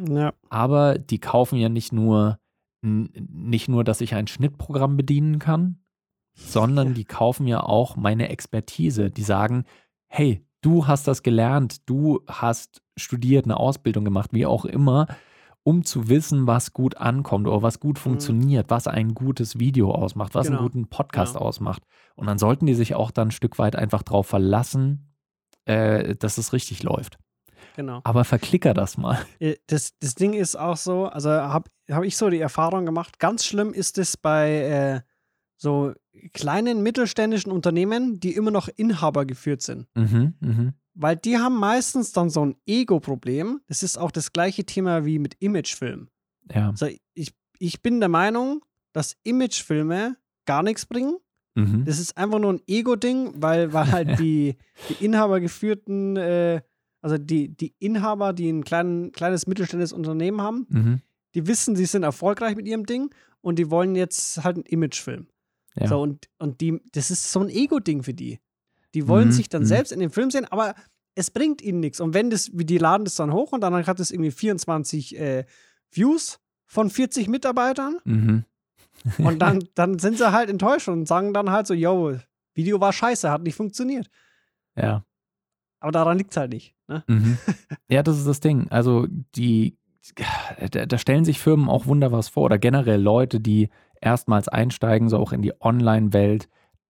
Ja. 0.08 0.34
Aber 0.50 1.00
die 1.00 1.20
kaufen 1.20 1.58
ja 1.58 1.68
nicht 1.70 1.92
nur, 1.92 2.38
nicht 2.82 3.68
nur, 3.70 3.84
dass 3.84 4.02
ich 4.02 4.14
ein 4.16 4.28
Schnittprogramm 4.28 4.96
bedienen 4.98 5.40
kann, 5.40 5.80
sondern 6.36 6.90
Ja. 6.90 6.94
die 6.94 7.06
kaufen 7.06 7.48
ja 7.48 7.62
auch 7.64 7.96
meine 7.98 8.30
Expertise. 8.30 9.10
Die 9.10 9.24
sagen, 9.24 9.66
hey, 10.08 10.46
du 10.62 10.88
hast 10.88 11.08
das 11.08 11.24
gelernt, 11.24 11.90
du 11.90 12.22
hast 12.28 12.82
studiert, 13.00 13.46
eine 13.46 13.58
Ausbildung 13.58 14.06
gemacht, 14.06 14.32
wie 14.34 14.46
auch 14.46 14.66
immer, 14.66 15.08
um 15.64 15.84
zu 15.84 16.08
wissen, 16.10 16.48
was 16.48 16.74
gut 16.74 16.98
ankommt 16.98 17.48
oder 17.48 17.62
was 17.62 17.80
gut 17.80 18.00
funktioniert, 18.00 18.70
was 18.70 18.88
ein 18.88 19.14
gutes 19.14 19.60
Video 19.60 19.92
ausmacht, 19.92 20.34
was 20.36 20.48
Mhm. 20.48 20.52
Genau. 20.54 20.60
einen 20.62 20.68
guten 20.72 20.88
Podcast 20.90 21.34
Genau. 21.34 21.46
ausmacht. 21.46 21.84
Und 22.16 22.28
dann 22.28 22.38
sollten 22.40 22.66
die 22.66 22.74
sich 22.76 22.96
auch 22.96 23.12
dann 23.12 23.28
ein 23.28 23.32
Stück 23.32 23.60
weit 23.60 23.76
einfach 23.76 24.04
darauf 24.04 24.28
verlassen, 24.28 25.14
äh, 25.66 26.16
dass 26.16 26.38
es 26.38 26.54
richtig 26.54 26.84
läuft. 26.84 27.18
Genau. 27.76 28.00
Aber 28.04 28.24
verklicker 28.24 28.74
das 28.74 28.98
mal. 28.98 29.20
Äh, 29.40 29.56
Das, 29.68 29.94
das 30.00 30.16
Ding 30.16 30.34
ist 30.34 30.56
auch 30.56 30.78
so, 30.78 31.06
also 31.06 31.30
habe 31.30 31.70
hab 31.92 32.04
ich 32.04 32.18
so 32.18 32.30
die 32.30 32.40
Erfahrung 32.40 32.86
gemacht, 32.86 33.20
ganz 33.20 33.46
schlimm 33.46 33.74
ist 33.74 33.98
es 33.98 34.18
bei 34.18 34.50
äh, 34.64 35.02
so 35.58 35.94
kleinen 36.34 36.82
mittelständischen 36.84 37.52
Unternehmen, 37.52 38.20
die 38.20 38.34
immer 38.36 38.52
noch 38.52 38.70
Inhaber 38.70 39.26
geführt 39.26 39.62
sind. 39.62 39.88
Mhm, 39.96 40.34
mhm. 40.40 40.74
Weil 41.02 41.16
die 41.16 41.38
haben 41.38 41.56
meistens 41.58 42.12
dann 42.12 42.30
so 42.30 42.46
ein 42.46 42.56
Ego-Problem. 42.66 43.62
Das 43.68 43.84
ist 43.84 43.98
auch 43.98 44.12
das 44.12 44.34
gleiche 44.34 44.66
Thema 44.66 45.06
wie 45.06 45.18
mit 45.20 45.36
Imagefilmen. 45.40 46.10
Ja. 46.54 46.70
Also 46.70 46.88
ich, 47.14 47.34
ich 47.58 47.82
bin 47.82 48.00
der 48.00 48.10
Meinung, 48.10 48.66
dass 48.92 49.16
Imagefilme 49.24 50.18
gar 50.46 50.62
nichts 50.64 50.86
bringen. 50.86 51.16
Mhm. 51.56 51.86
Das 51.86 52.00
ist 52.00 52.18
einfach 52.18 52.40
nur 52.40 52.54
ein 52.54 52.62
Ego-Ding, 52.68 53.34
weil, 53.36 53.72
weil 53.72 53.92
halt 53.92 54.10
die, 54.20 54.58
die 54.90 55.06
inhabergeführten, 55.06 56.18
äh, 56.18 56.62
also 57.02 57.18
die, 57.18 57.50
die 57.56 57.74
Inhaber, 57.80 58.34
die 58.34 58.50
ein 58.50 58.64
klein, 58.64 59.12
kleines 59.14 59.48
mittelständisches 59.48 59.94
Unternehmen 59.94 60.42
haben, 60.42 60.68
Mhm. 60.70 61.02
die 61.34 61.48
wissen, 61.48 61.76
sie 61.76 61.86
sind 61.86 62.04
erfolgreich 62.04 62.56
mit 62.56 62.68
ihrem 62.68 62.86
Ding 62.86 63.14
und 63.42 63.58
die 63.58 63.70
wollen 63.70 63.96
jetzt 63.96 64.44
halt 64.44 64.58
einen 64.58 64.66
Imagefilm. 64.66 65.28
Ja. 65.76 65.88
So, 65.88 66.02
und, 66.02 66.28
und 66.40 66.60
die, 66.62 66.82
das 66.92 67.10
ist 67.10 67.32
so 67.32 67.40
ein 67.40 67.50
Ego-Ding 67.50 68.04
für 68.04 68.14
die. 68.14 68.40
Die 68.96 69.08
wollen 69.08 69.28
Mhm, 69.28 69.34
sich 69.34 69.50
dann 69.50 69.62
mhm. 69.62 69.68
selbst 69.68 69.92
in 69.92 70.00
dem 70.00 70.10
Film 70.10 70.32
sehen, 70.32 70.46
aber 70.46 70.74
es 71.16 71.32
bringt 71.32 71.62
ihnen 71.62 71.80
nichts. 71.80 72.00
Und 72.00 72.14
wenn 72.14 72.30
das, 72.30 72.50
die 72.54 72.78
laden 72.78 73.04
das 73.06 73.16
dann 73.16 73.34
hoch 73.34 73.52
und 73.52 73.62
dann 73.62 73.86
hat 73.86 74.00
es 74.00 74.12
irgendwie 74.12 74.32
24 74.32 75.20
äh, 75.20 75.46
Views 75.92 76.40
von 76.66 76.90
40 76.90 77.28
Mitarbeitern 77.28 77.98
Mhm. 78.06 78.46
und 79.18 79.40
dann, 79.40 79.64
dann 79.76 80.00
sind 80.00 80.18
sie 80.18 80.32
halt 80.32 80.50
enttäuscht 80.50 80.88
und 80.88 81.08
sagen 81.08 81.34
dann 81.34 81.50
halt 81.50 81.68
so, 81.68 81.74
yo, 81.74 82.16
Video 82.54 82.80
war 82.80 82.94
scheiße, 82.94 83.30
hat 83.32 83.44
nicht 83.44 83.56
funktioniert. 83.56 84.10
Ja. 84.76 85.04
Aber 85.80 85.92
daran 85.92 86.18
liegt 86.18 86.32
es 86.32 86.38
halt 86.38 86.52
nicht. 86.52 86.76
Ne? 86.88 87.04
Mhm. 87.08 87.38
Ja, 87.90 88.04
das 88.04 88.18
ist 88.18 88.28
das 88.28 88.40
Ding. 88.40 88.68
Also 88.70 89.08
die, 89.36 89.78
da, 90.72 90.86
da 90.86 90.98
stellen 90.98 91.26
sich 91.26 91.40
Firmen 91.40 91.70
auch 91.70 91.86
wunder 91.86 92.12
was 92.12 92.30
vor 92.30 92.44
oder 92.44 92.60
generell 92.60 93.02
Leute, 93.02 93.40
die 93.40 93.70
erstmals 94.02 94.48
einsteigen, 94.48 95.10
so 95.10 95.18
auch 95.18 95.34
in 95.34 95.42
die 95.42 95.54
Online-Welt, 95.60 96.48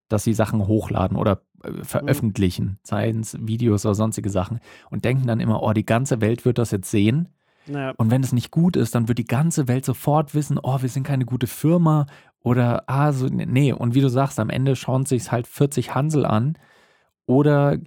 dass 0.09 0.23
sie 0.23 0.33
Sachen 0.33 0.67
hochladen 0.67 1.15
oder 1.17 1.41
äh, 1.63 1.83
veröffentlichen, 1.83 2.79
seien 2.83 3.21
es 3.21 3.37
Videos 3.39 3.85
oder 3.85 3.95
sonstige 3.95 4.29
Sachen 4.29 4.59
und 4.89 5.05
denken 5.05 5.27
dann 5.27 5.39
immer, 5.39 5.63
oh, 5.63 5.73
die 5.73 5.85
ganze 5.85 6.19
Welt 6.21 6.43
wird 6.45 6.57
das 6.57 6.71
jetzt 6.71 6.91
sehen. 6.91 7.29
Naja, 7.67 7.93
Und 7.97 8.09
wenn 8.11 8.23
es 8.23 8.33
nicht 8.33 8.51
gut 8.51 8.75
ist, 8.75 8.95
dann 8.95 9.07
wird 9.07 9.19
die 9.19 9.25
ganze 9.25 9.67
Welt 9.67 9.85
sofort 9.85 10.33
wissen, 10.35 10.59
oh, 10.61 10.81
wir 10.81 10.89
sind 10.89 11.03
keine 11.03 11.25
gute 11.25 11.47
Firma 11.47 12.07
oder, 12.41 12.83
ah, 12.87 13.11
so, 13.11 13.27
nee. 13.27 13.71
Und 13.73 13.93
wie 13.95 14.01
du 14.01 14.09
sagst, 14.09 14.39
am 14.39 14.49
Ende 14.49 14.75
schauen 14.75 15.05
sich 15.05 15.31
halt 15.31 15.45
40 15.47 15.93
Hansel 15.93 16.25
an 16.25 16.57
oder 17.25 17.77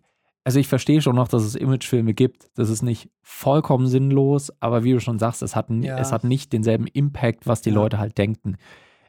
also 0.44 0.58
ich 0.58 0.66
verstehe 0.66 1.00
schon 1.00 1.14
noch, 1.14 1.28
dass 1.28 1.44
es 1.44 1.54
Imagefilme 1.54 2.14
gibt. 2.14 2.50
Das 2.56 2.68
ist 2.68 2.82
nicht 2.82 3.10
vollkommen 3.22 3.86
sinnlos, 3.86 4.52
aber 4.60 4.82
wie 4.82 4.92
du 4.92 4.98
schon 5.00 5.20
sagst, 5.20 5.40
es 5.42 5.54
hat, 5.54 5.70
Ja. 5.70 5.98
es 5.98 6.10
hat 6.12 6.24
nicht 6.24 6.52
denselben 6.52 6.88
Impact, 6.88 7.46
was 7.46 7.62
die 7.62 7.70
Ja. 7.70 7.76
Leute 7.76 7.98
halt 7.98 8.18
denken. 8.18 8.56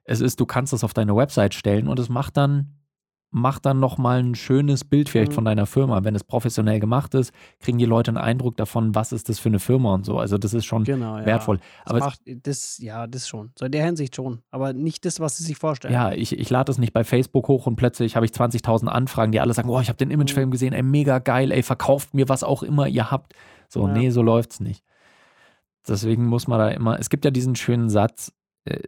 Es 0.03 0.21
ist, 0.21 0.39
du 0.39 0.45
kannst 0.45 0.73
das 0.73 0.83
auf 0.83 0.93
deine 0.93 1.15
Website 1.15 1.55
stellen 1.55 1.87
und 1.87 1.97
es 1.97 2.07
macht 2.09 2.37
dann, 2.37 2.75
macht 3.35 3.65
dann 3.65 3.79
nochmal 3.79 4.19
ein 4.19 4.35
schönes 4.35 4.83
Bild 4.83 5.09
vielleicht 5.09 5.31
Mhm. 5.31 5.35
von 5.35 5.45
deiner 5.45 5.65
Firma. 5.65 6.03
Wenn 6.03 6.13
es 6.13 6.23
professionell 6.23 6.79
gemacht 6.79 7.15
ist, 7.15 7.33
kriegen 7.59 7.79
die 7.79 7.85
Leute 7.85 8.11
einen 8.11 8.17
Eindruck 8.17 8.55
davon, 8.57 8.93
was 8.93 9.11
ist 9.11 9.27
das 9.27 9.39
für 9.39 9.49
eine 9.49 9.57
Firma 9.59 9.93
und 9.95 10.05
so. 10.05 10.19
Also 10.19 10.37
das 10.37 10.53
ist 10.53 10.65
schon 10.65 10.83
Genau, 10.83 11.17
ja. 11.17 11.25
wertvoll. 11.25 11.57
Das 11.57 11.65
Aber 11.85 11.97
es- 11.97 12.03
macht, 12.05 12.19
das, 12.47 12.77
ja, 12.77 13.07
das 13.07 13.27
schon. 13.27 13.51
So 13.57 13.65
in 13.65 13.71
der 13.71 13.83
Hinsicht 13.83 14.15
schon. 14.15 14.43
Aber 14.51 14.71
nicht 14.73 15.03
das, 15.05 15.19
was 15.19 15.35
sie 15.37 15.43
sich 15.43 15.57
vorstellen. 15.57 15.93
Ja, 15.93 16.11
ich, 16.11 16.37
ich 16.37 16.49
lade 16.51 16.71
es 16.71 16.77
nicht 16.77 16.93
bei 16.93 17.03
Facebook 17.03 17.47
hoch 17.47 17.65
und 17.65 17.75
plötzlich 17.75 18.15
habe 18.15 18.25
ich 18.27 18.31
20.000 18.33 18.87
Anfragen, 18.87 19.31
die 19.31 19.39
alle 19.39 19.53
sagen, 19.55 19.67
oh, 19.69 19.79
ich 19.81 19.89
habe 19.89 19.97
den 19.97 20.09
Mhm. 20.09 20.13
Imagefilm 20.13 20.51
gesehen, 20.51 20.73
ey, 20.73 20.83
mega 20.83 21.17
geil, 21.17 21.51
ey, 21.51 21.63
verkauft 21.63 22.13
mir 22.13 22.29
was 22.29 22.43
auch 22.43 22.61
immer 22.61 22.87
ihr 22.87 23.09
habt. 23.09 23.33
So, 23.67 23.87
Ja. 23.87 23.93
nee, 23.93 24.11
so 24.11 24.21
läuft's 24.21 24.59
nicht. 24.59 24.83
Deswegen 25.87 26.25
muss 26.27 26.47
man 26.47 26.59
da 26.59 26.69
immer, 26.69 26.99
es 26.99 27.09
gibt 27.09 27.25
ja 27.25 27.31
diesen 27.31 27.55
schönen 27.55 27.89
Satz, 27.89 28.31
äh, 28.65 28.79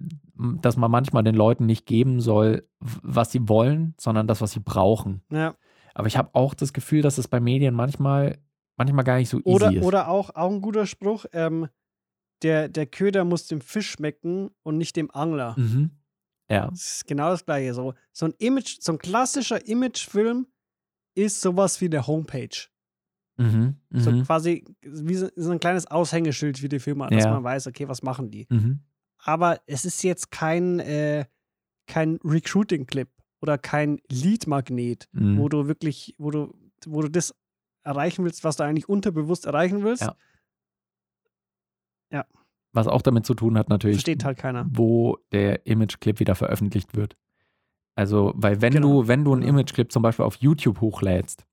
dass 0.61 0.77
man 0.77 0.91
manchmal 0.91 1.23
den 1.23 1.35
Leuten 1.35 1.65
nicht 1.65 1.85
geben 1.85 2.19
soll, 2.19 2.67
was 2.79 3.31
sie 3.31 3.47
wollen, 3.47 3.93
sondern 3.99 4.27
das, 4.27 4.41
was 4.41 4.51
sie 4.51 4.59
brauchen. 4.59 5.21
Ja. 5.31 5.55
Aber 5.93 6.07
ich 6.07 6.17
habe 6.17 6.29
auch 6.33 6.53
das 6.53 6.73
Gefühl, 6.73 7.01
dass 7.01 7.17
es 7.17 7.27
bei 7.27 7.39
Medien 7.39 7.73
manchmal, 7.73 8.37
manchmal 8.77 9.05
gar 9.05 9.17
nicht 9.17 9.29
so 9.29 9.37
easy 9.39 9.49
Oder, 9.49 9.71
ist. 9.73 9.83
oder 9.83 10.07
auch, 10.09 10.29
auch 10.35 10.51
ein 10.51 10.61
guter 10.61 10.85
Spruch, 10.85 11.25
ähm, 11.31 11.67
der, 12.41 12.67
der 12.67 12.85
Köder 12.85 13.23
muss 13.23 13.47
dem 13.47 13.61
Fisch 13.61 13.91
schmecken 13.91 14.49
und 14.63 14.77
nicht 14.77 14.95
dem 14.97 15.09
Angler. 15.11 15.55
mhm. 15.57 15.91
Ja, 16.49 16.67
Das 16.67 16.97
ist 16.97 17.07
genau 17.07 17.29
das 17.29 17.43
gleiche. 17.45 17.73
So, 17.73 17.93
so 18.11 18.25
ein 18.27 18.33
Image, 18.37 18.77
so 18.79 18.91
ein 18.91 18.99
klassischer 18.99 19.65
Imagefilm 19.67 20.45
ist 21.15 21.41
sowas 21.41 21.79
wie 21.81 21.89
der 21.89 22.05
Homepage. 22.05 22.67
mhm. 23.37 23.77
So 23.91 24.11
Mhm. 24.11 24.23
quasi 24.25 24.63
wie 24.81 25.15
so, 25.15 25.27
so 25.35 25.51
ein 25.51 25.59
kleines 25.59 25.87
Aushängeschild 25.87 26.57
für 26.59 26.69
die 26.69 26.79
Firma, 26.79 27.09
dass 27.09 27.23
Ja. 27.23 27.31
man 27.31 27.43
weiß, 27.43 27.67
okay, 27.67 27.87
was 27.87 28.03
machen 28.03 28.29
die. 28.31 28.45
Mhm. 28.49 28.81
Aber 29.27 29.59
es 29.65 29.85
ist 29.85 30.03
jetzt 30.03 30.29
kein, 30.31 30.79
äh, 30.79 31.25
kein 31.87 32.19
Recruiting-Clip 32.23 33.09
oder 33.41 33.57
kein 33.57 33.99
Lead-Magnet, 34.09 35.07
Mhm. 35.11 35.37
wo 35.39 35.49
du 35.49 35.67
wirklich, 35.67 36.15
wo 36.17 36.31
du, 36.31 36.53
wo 36.85 37.01
du 37.01 37.09
das 37.09 37.33
erreichen 37.83 38.23
willst, 38.23 38.43
was 38.43 38.57
du 38.57 38.63
eigentlich 38.63 38.87
unterbewusst 38.87 39.45
erreichen 39.45 39.83
willst. 39.83 40.03
Ja. 40.03 40.15
Was 42.73 42.87
auch 42.87 43.01
damit 43.01 43.25
zu 43.25 43.33
tun 43.35 43.57
hat, 43.57 43.69
natürlich, 43.69 43.95
Versteht 43.97 44.25
halt 44.25 44.37
keiner. 44.37 44.65
wo 44.69 45.17
der 45.31 45.65
Imageclip 45.65 46.19
wieder 46.19 46.35
veröffentlicht 46.35 46.93
wird. 46.95 47.15
Also, 47.95 48.33
weil 48.35 48.61
wenn 48.61 48.73
Genau, 48.73 49.03
du, 49.03 49.07
wenn 49.07 49.23
du 49.23 49.31
einen 49.31 49.41
genau. 49.41 49.53
Imageclip 49.53 49.91
zum 49.93 50.03
Beispiel 50.03 50.25
auf 50.25 50.35
YouTube 50.35 50.81
hochlädst, 50.81 51.45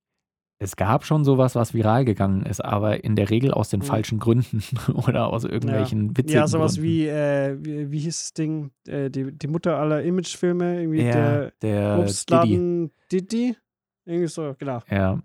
es 0.62 0.76
gab 0.76 1.04
schon 1.04 1.24
sowas, 1.24 1.54
was 1.54 1.74
viral 1.74 2.04
gegangen 2.04 2.46
ist, 2.46 2.64
aber 2.64 3.02
in 3.04 3.16
der 3.16 3.30
Regel 3.30 3.52
aus 3.52 3.68
den 3.70 3.80
Mhm. 3.80 3.84
falschen 3.84 4.18
Gründen 4.18 4.62
oder 4.94 5.26
aus 5.28 5.44
irgendwelchen 5.44 6.16
witzigen 6.16 6.40
Ja, 6.40 6.46
sowas 6.46 6.74
Gründen. 6.74 6.88
wie, 6.88 7.06
äh, 7.08 7.56
wie, 7.60 7.90
wie 7.90 7.98
hieß 7.98 8.18
das 8.20 8.32
Ding? 8.34 8.70
Äh, 8.86 9.10
die, 9.10 9.32
die 9.32 9.46
Mutter 9.48 9.76
aller 9.76 10.02
Imagefilme, 10.02 10.80
irgendwie 10.80 11.02
ja, 11.02 11.12
der 11.12 11.52
der 11.62 11.90
Diddy. 11.96 12.02
Obstladen 12.08 12.90
Diddy. 13.10 13.56
Irgendwie 14.04 14.28
so, 14.28 14.54
genau. 14.58 14.80
Ja, 14.90 15.20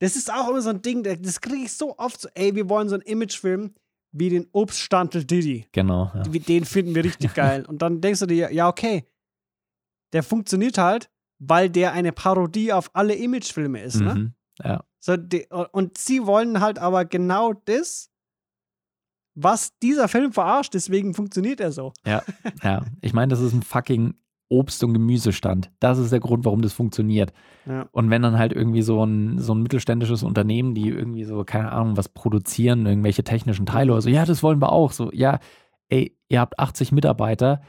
Das 0.00 0.16
ist 0.16 0.32
auch 0.32 0.48
immer 0.50 0.60
so 0.62 0.70
ein 0.70 0.82
Ding, 0.82 1.02
das- 1.02 1.40
kriege 1.40 1.64
ich 1.64 1.72
so 1.72 1.96
oft 1.98 2.20
so, 2.20 2.28
ey, 2.34 2.54
wir 2.54 2.68
wollen 2.68 2.88
so 2.88 2.94
einen 2.96 3.02
Imagefilm 3.04 3.74
wie 4.12 4.28
den 4.30 4.46
Obststandel 4.52 5.24
Diddy. 5.24 5.66
genau. 5.72 6.10
Ja. 6.14 6.22
Wie- 6.32 6.38
Den 6.40 6.64
finden 6.64 6.94
wir 6.94 7.04
richtig 7.04 7.34
geil. 7.34 7.64
Und 7.66 7.82
dann 7.82 8.00
denkst 8.00 8.20
du 8.20 8.26
dir, 8.26 8.52
ja, 8.52 8.68
okay, 8.68 9.04
der 10.12 10.22
funktioniert 10.22 10.78
halt, 10.78 11.10
weil 11.38 11.70
der 11.70 11.92
eine 11.92 12.12
Parodie 12.12 12.72
auf 12.72 12.90
alle 12.94 13.14
Imagefilme 13.14 13.82
ist, 13.82 14.00
ne? 14.00 14.14
Mhm. 14.14 14.34
ja. 14.62 14.84
So, 15.00 15.18
die, 15.18 15.46
und 15.72 15.98
sie 15.98 16.24
wollen 16.26 16.60
halt 16.60 16.78
aber 16.78 17.04
genau 17.04 17.52
das, 17.52 18.10
was 19.34 19.78
dieser 19.80 20.08
Film 20.08 20.32
verarscht, 20.32 20.72
deswegen 20.72 21.12
funktioniert 21.12 21.60
er 21.60 21.72
so. 21.72 21.92
Ja, 22.62 22.84
ich 23.02 23.12
meine, 23.12 23.28
das 23.28 23.40
ist 23.40 23.52
ein 23.52 23.62
fucking 23.62 24.14
Obst- 24.48 24.84
und 24.84 24.92
Gemüsestand. 24.92 25.70
Das 25.80 25.98
ist 25.98 26.12
der 26.12 26.20
Grund, 26.20 26.44
warum 26.44 26.62
das 26.62 26.72
funktioniert. 26.72 27.32
Ja. 27.66 27.86
Und 27.92 28.10
wenn 28.10 28.22
dann 28.22 28.38
halt 28.38 28.52
irgendwie 28.52 28.82
so 28.82 29.04
ein, 29.04 29.38
so 29.38 29.54
ein 29.54 29.62
mittelständisches 29.62 30.22
Unternehmen, 30.22 30.74
die 30.74 30.88
irgendwie 30.88 31.24
so, 31.24 31.44
keine 31.44 31.72
Ahnung, 31.72 31.96
was 31.96 32.08
produzieren, 32.08 32.86
irgendwelche 32.86 33.24
technischen 33.24 33.66
Teile 33.66 33.92
oder 33.92 34.02
so, 34.02 34.08
ja, 34.08 34.24
das 34.24 34.42
wollen 34.42 34.60
wir 34.62 34.72
auch. 34.72 34.92
So, 34.92 35.10
ja, 35.12 35.38
ey, 35.88 36.16
ihr 36.28 36.40
habt 36.40 36.58
80 36.58 36.92
Mitarbeiter, 36.92 37.62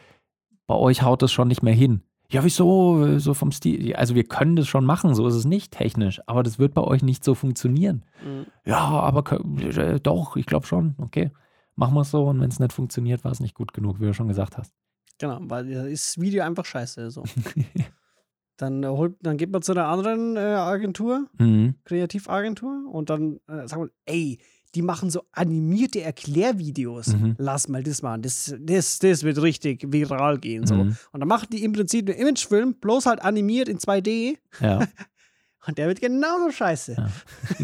bei 0.67 0.75
euch 0.75 1.01
haut 1.01 1.22
das 1.22 1.31
schon 1.31 1.48
nicht 1.48 1.63
mehr 1.63 1.74
hin. 1.74 2.01
Ja, 2.32 2.44
wieso? 2.44 3.20
So 3.20 3.34
vom 3.34 3.51
Stil. 3.51 3.96
Also 3.96 4.15
wir 4.15 4.24
können 4.24 4.55
das 4.55 4.67
schon 4.67 4.84
machen, 4.86 5.13
so 5.15 5.27
ist 5.27 5.36
es 5.36 5.46
nicht 5.46 5.72
technisch, 5.72 6.22
aber 6.27 6.41
das 6.44 6.58
wird 6.60 6.74
bei 6.74 6.82
euch 6.82 7.03
nicht 7.03 7.24
so 7.24 7.36
funktionieren. 7.36 8.03
Mhm. 8.24 8.46
Ja, 8.65 8.77
aber 8.79 9.22
kö- 9.22 9.77
äh, 9.77 10.00
doch, 10.00 10.36
ich 10.36 10.46
glaube 10.46 10.65
schon. 10.65 10.96
Okay, 10.98 11.32
machen 11.75 11.94
wir 11.94 12.01
es 12.01 12.12
so 12.12 12.25
und 12.25 12.41
wenn 12.41 12.50
es 12.50 12.60
nicht 12.60 12.74
funktioniert, 12.74 13.24
war 13.24 13.32
es 13.32 13.39
nicht 13.39 13.53
gut 13.55 13.74
genug, 13.74 14.00
wie 14.00 14.05
du 14.05 14.13
schon 14.13 14.27
gesagt 14.27 14.58
hast. 14.58 14.74
Genau, 15.20 15.38
weil 15.41 15.89
das 15.91 16.20
Video 16.20 16.44
einfach 16.44 16.65
scheiße. 16.65 17.10
So. 17.12 17.24
dann, 18.58 18.84
äh, 18.84 18.88
holt, 18.88 19.15
dann 19.22 19.38
geht 19.38 19.51
man 19.51 19.62
zu 19.62 19.74
einer 19.74 19.88
anderen 19.88 20.36
äh, 20.38 20.39
Agentur, 20.39 21.27
Mhm. 21.38 21.75
Kreativagentur, 21.84 22.86
und 22.91 23.10
dann 23.10 23.39
äh, 23.48 23.67
sagt 23.67 23.77
man, 23.77 23.89
ey, 24.05 24.39
die 24.75 24.82
machen 24.82 25.10
so 25.10 25.24
animierte 25.32 26.01
Erklärvideos. 26.01 27.08
Mhm. 27.08 27.36
Lass 27.38 27.70
mal 27.70 27.82
das 27.82 28.01
machen. 28.01 28.22
Das, 28.22 28.53
das, 28.60 29.00
das 29.00 29.24
wird 29.24 29.41
richtig 29.41 29.91
viral 29.91 30.38
gehen. 30.38 30.67
So. 30.67 30.75
Mhm. 30.75 30.98
Und 31.12 31.20
dann 31.22 31.27
machen 31.27 31.48
die 31.51 31.63
im 31.63 31.72
Prinzip 31.72 32.10
einen 32.10 32.20
Imagefilm, 32.20 32.75
bloß 32.75 33.05
halt 33.05 33.22
animiert 33.22 33.70
in 33.70 33.79
2D. 33.79 34.38
Ja. 34.60 34.79
Und 35.67 35.77
der 35.77 35.88
wird 35.88 36.01
genauso 36.01 36.51
scheiße. 36.51 36.96
Ja. 36.98 37.10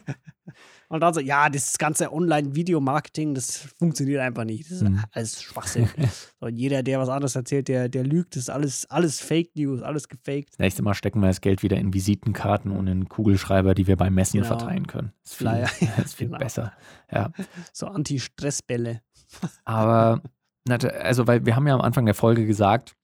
Und 0.88 1.00
dann 1.00 1.12
so, 1.14 1.20
ja, 1.20 1.48
das 1.48 1.78
ganze 1.78 2.12
Online-Video-Marketing, 2.12 3.34
das 3.34 3.56
funktioniert 3.78 4.20
einfach 4.20 4.44
nicht. 4.44 4.64
Das 4.70 4.78
ist 4.78 4.82
Mhm. 4.88 5.02
alles 5.10 5.42
Schwachsinn. 5.42 5.88
so, 6.40 6.46
und 6.46 6.56
jeder, 6.56 6.82
der 6.82 7.00
was 7.00 7.08
anderes 7.08 7.34
erzählt, 7.34 7.68
der, 7.68 7.88
der 7.88 8.04
lügt. 8.04 8.36
Das 8.36 8.44
ist 8.44 8.50
alles, 8.50 8.88
alles 8.90 9.20
Fake 9.20 9.50
News, 9.56 9.82
alles 9.82 10.08
gefaked. 10.08 10.50
Das 10.52 10.58
nächste 10.60 10.82
Mal 10.82 10.94
stecken 10.94 11.20
wir 11.20 11.26
das 11.28 11.40
Geld 11.40 11.62
wieder 11.62 11.76
in 11.76 11.92
Visitenkarten 11.92 12.70
und 12.70 12.86
in 12.86 13.08
Kugelschreiber, 13.08 13.74
die 13.74 13.86
wir 13.86 13.96
beim 13.96 14.14
Messen 14.14 14.40
Genau. 14.42 14.56
verteilen 14.58 14.86
können. 14.86 15.12
Das 15.22 15.32
ist 15.32 15.36
viel, 15.38 15.46
Flyer. 15.48 15.70
das 15.96 16.04
ist 16.06 16.14
viel 16.14 16.26
Genau. 16.28 16.38
besser. 16.38 16.72
Ja. 17.10 17.32
So 17.72 17.86
Anti-Stress-Bälle. 17.88 19.00
Aber, 19.64 20.22
also, 20.68 21.26
weil 21.26 21.44
wir 21.46 21.56
haben 21.56 21.66
ja 21.66 21.74
am 21.74 21.80
Anfang 21.80 22.04
der 22.06 22.14
Folge 22.14 22.46
gesagt, 22.46 22.94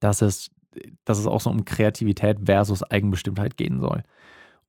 dass 0.00 0.22
es, 0.22 0.50
dass 1.04 1.18
es 1.18 1.26
auch 1.26 1.40
so 1.40 1.50
um 1.50 1.64
Kreativität 1.64 2.38
versus 2.44 2.82
Eigenbestimmtheit 2.84 3.56
gehen 3.56 3.80
soll. 3.80 4.02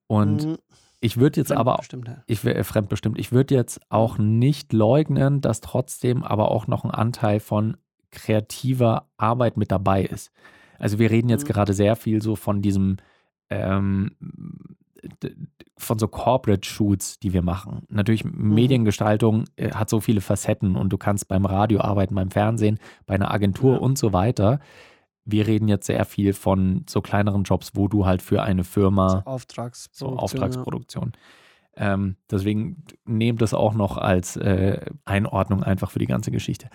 Und 0.08 0.44
Mhm. 0.46 0.58
Ich 1.00 1.18
würde 1.18 1.40
jetzt 1.40 1.52
aber 1.52 1.80
ich 2.26 2.44
wäre 2.44 2.64
fremdbestimmt. 2.64 3.20
Ich 3.20 3.32
würde 3.32 3.56
jetzt 3.56 3.80
auch 3.90 4.18
nicht 4.18 4.74
leugnen, 4.74 5.42
dass 5.42 5.62
trotzdem 5.62 6.24
aber 6.24 6.50
auch 6.52 6.68
noch 6.68 6.84
ein 6.86 6.92
Anteil 6.92 7.40
von 7.40 7.78
kreativer 8.12 9.08
Arbeit 9.18 9.58
mit 9.58 9.72
dabei 9.72 10.04
ist. 10.04 10.32
Also 10.80 10.98
wir 11.00 11.12
reden 11.12 11.30
jetzt 11.30 11.44
Mhm. 11.44 11.54
gerade 11.54 11.74
sehr 11.74 11.96
viel 11.96 12.22
so 12.22 12.36
von 12.36 12.62
diesem, 12.62 12.98
ähm, 13.50 14.12
von 15.78 16.00
so 16.00 16.08
Corporate 16.08 16.68
Shoots, 16.68 17.20
die 17.20 17.34
wir 17.34 17.42
machen. 17.44 17.84
Natürlich, 17.90 18.24
Mhm. 18.26 18.54
Mediengestaltung 18.56 19.46
äh, 19.56 19.72
hat 19.72 19.90
so 19.90 20.00
viele 20.00 20.22
Facetten 20.22 20.76
und 20.76 20.90
du 20.92 20.98
kannst 20.98 21.28
beim 21.28 21.46
Radio 21.46 21.82
arbeiten, 21.82 22.16
beim 22.16 22.32
Fernsehen, 22.32 22.80
bei 23.06 23.16
einer 23.16 23.32
Agentur 23.32 23.74
Ja. 23.74 23.80
und 23.80 23.98
so 23.98 24.14
weiter. 24.14 24.60
Wir 25.30 25.46
reden 25.46 25.68
jetzt 25.68 25.86
sehr 25.88 26.06
viel 26.06 26.32
von 26.34 26.86
so 26.88 27.02
kleineren 27.02 27.44
Jobs, 27.44 27.72
wo 27.76 27.88
du 27.88 28.06
halt 28.06 28.22
für 28.22 28.42
eine 28.44 28.64
Firma 28.64 29.10
So 29.10 29.18
Auftragsproduktion. 29.26 30.10
so 30.10 30.18
Auftragsproduktion. 30.18 31.12
Ähm, 31.76 32.16
deswegen 32.32 32.84
nehmt 33.06 33.42
es 33.42 33.54
auch 33.54 33.74
noch 33.74 33.98
als 33.98 34.38
äh, 34.38 34.80
Einordnung 35.06 35.64
einfach 35.64 35.92
für 35.92 36.00
die 36.00 36.08
ganze 36.08 36.32
Geschichte. 36.32 36.70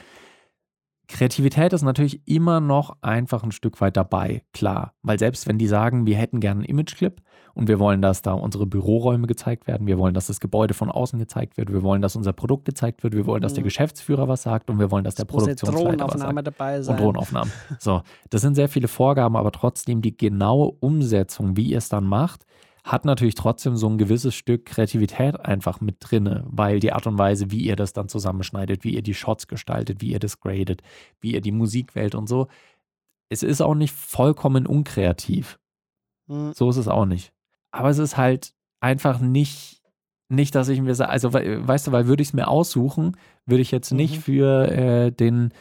Kreativität 1.12 1.73
ist 1.73 1.83
natürlich 1.83 2.21
immer 2.26 2.61
noch 2.61 2.97
einfach 3.02 3.42
ein 3.42 3.52
Stück 3.52 3.81
weit 3.81 3.97
dabei, 3.97 4.42
klar. 4.52 4.95
Weil 5.02 5.19
selbst 5.19 5.47
wenn 5.47 5.59
die 5.59 5.66
sagen, 5.66 6.07
wir 6.07 6.16
hätten 6.16 6.40
gerne 6.40 6.61
einen 6.61 6.69
Imageclip 6.69 7.21
und 7.54 7.69
wir 7.69 7.78
wollen, 7.78 8.00
dass 8.02 8.23
da 8.23 8.33
unsere 8.33 8.66
Büroräume 8.66 9.26
gezeigt 9.26 9.66
werden, 9.66 9.87
wir 9.87 9.99
wollen, 9.99 10.14
dass 10.14 10.26
das 10.28 10.40
Gebäude 10.40 10.75
von 10.75 10.90
außen 10.90 11.19
gezeigt 11.19 11.57
wird, 11.59 11.73
wir 11.73 11.83
wollen, 11.83 12.02
dass 12.02 12.16
unser 12.16 12.33
Produkt 12.33 12.64
gezeigt 12.64 13.02
wird, 13.02 13.14
wir 13.14 13.26
wollen, 13.26 13.42
dass 13.42 13.52
der 13.54 13.62
Mhm. 13.62 13.66
Geschäftsführer 13.66 14.26
was 14.26 14.42
sagt 14.42 14.71
und 14.71 14.78
wir 14.78 14.90
wollen, 14.90 15.04
dass 15.04 15.14
der 15.14 15.25
Produktionsleiter 15.26 16.07
was 16.09 16.21
sagt 16.21 16.47
dabei 16.47 16.81
sein. 16.83 16.95
und 16.97 17.02
Drohnenaufnahmen. 17.02 17.52
So, 17.78 18.02
das 18.31 18.40
sind 18.40 18.54
sehr 18.54 18.69
viele 18.69 18.88
Vorgaben, 18.88 19.37
aber 19.37 19.52
trotzdem 19.52 20.00
die 20.02 20.16
genaue 20.16 20.73
Umsetzung, 20.81 21.57
wie 21.57 21.64
ihr 21.64 21.78
es 21.78 21.88
dann 21.88 22.04
macht, 22.04 22.45
hat 22.85 23.05
natürlich 23.05 23.37
trotzdem 23.37 23.77
so 23.77 23.89
ein 23.89 23.97
gewisses 23.99 24.35
Stück 24.35 24.67
Kreativität 24.67 25.39
einfach 25.41 25.81
mit 25.81 25.97
drinne, 26.01 26.45
weil 26.49 26.81
die 26.81 26.93
Art 26.93 27.07
und 27.07 27.17
Weise, 27.17 27.51
wie 27.53 27.61
ihr 27.62 27.77
das 27.77 27.93
dann 27.93 28.09
zusammenschneidet, 28.09 28.83
wie 28.83 28.95
ihr 28.95 29.03
die 29.03 29.15
Shots 29.15 29.47
gestaltet, 29.47 30.01
wie 30.01 30.11
ihr 30.12 30.19
das 30.19 30.41
gradet, 30.41 30.83
wie 31.21 31.33
ihr 31.35 31.41
die 31.41 31.53
Musik 31.53 31.95
wählt 31.95 32.15
und 32.17 32.29
so, 32.29 32.49
es 33.29 33.43
ist 33.45 33.61
auch 33.61 33.75
nicht 33.77 33.95
vollkommen 33.95 34.67
unkreativ. 34.67 35.59
Mhm. 36.27 36.53
So 36.55 36.69
ist 36.71 36.77
es 36.77 36.89
auch 36.89 37.07
nicht. 37.07 37.33
Aber 37.71 37.89
es 37.89 37.99
ist 37.99 38.17
halt 38.17 38.53
einfach 38.81 39.21
nicht, 39.21 39.81
nicht, 40.29 40.55
dass 40.55 40.69
ich 40.69 40.81
mir 40.81 40.95
sage, 40.97 41.11
also 41.11 41.33
we- 41.33 41.67
weißt 41.67 41.87
du, 41.87 41.93
weil 41.93 42.09
würde 42.09 42.23
ich 42.23 42.29
es 42.31 42.35
mir 42.35 42.49
aussuchen, 42.49 43.17
würde 43.47 43.62
ich 43.62 43.71
jetzt 43.71 43.93
nicht 43.93 44.17
Mhm. 44.17 44.21
für 44.23 44.69
äh, 44.73 45.12
den 45.12 45.53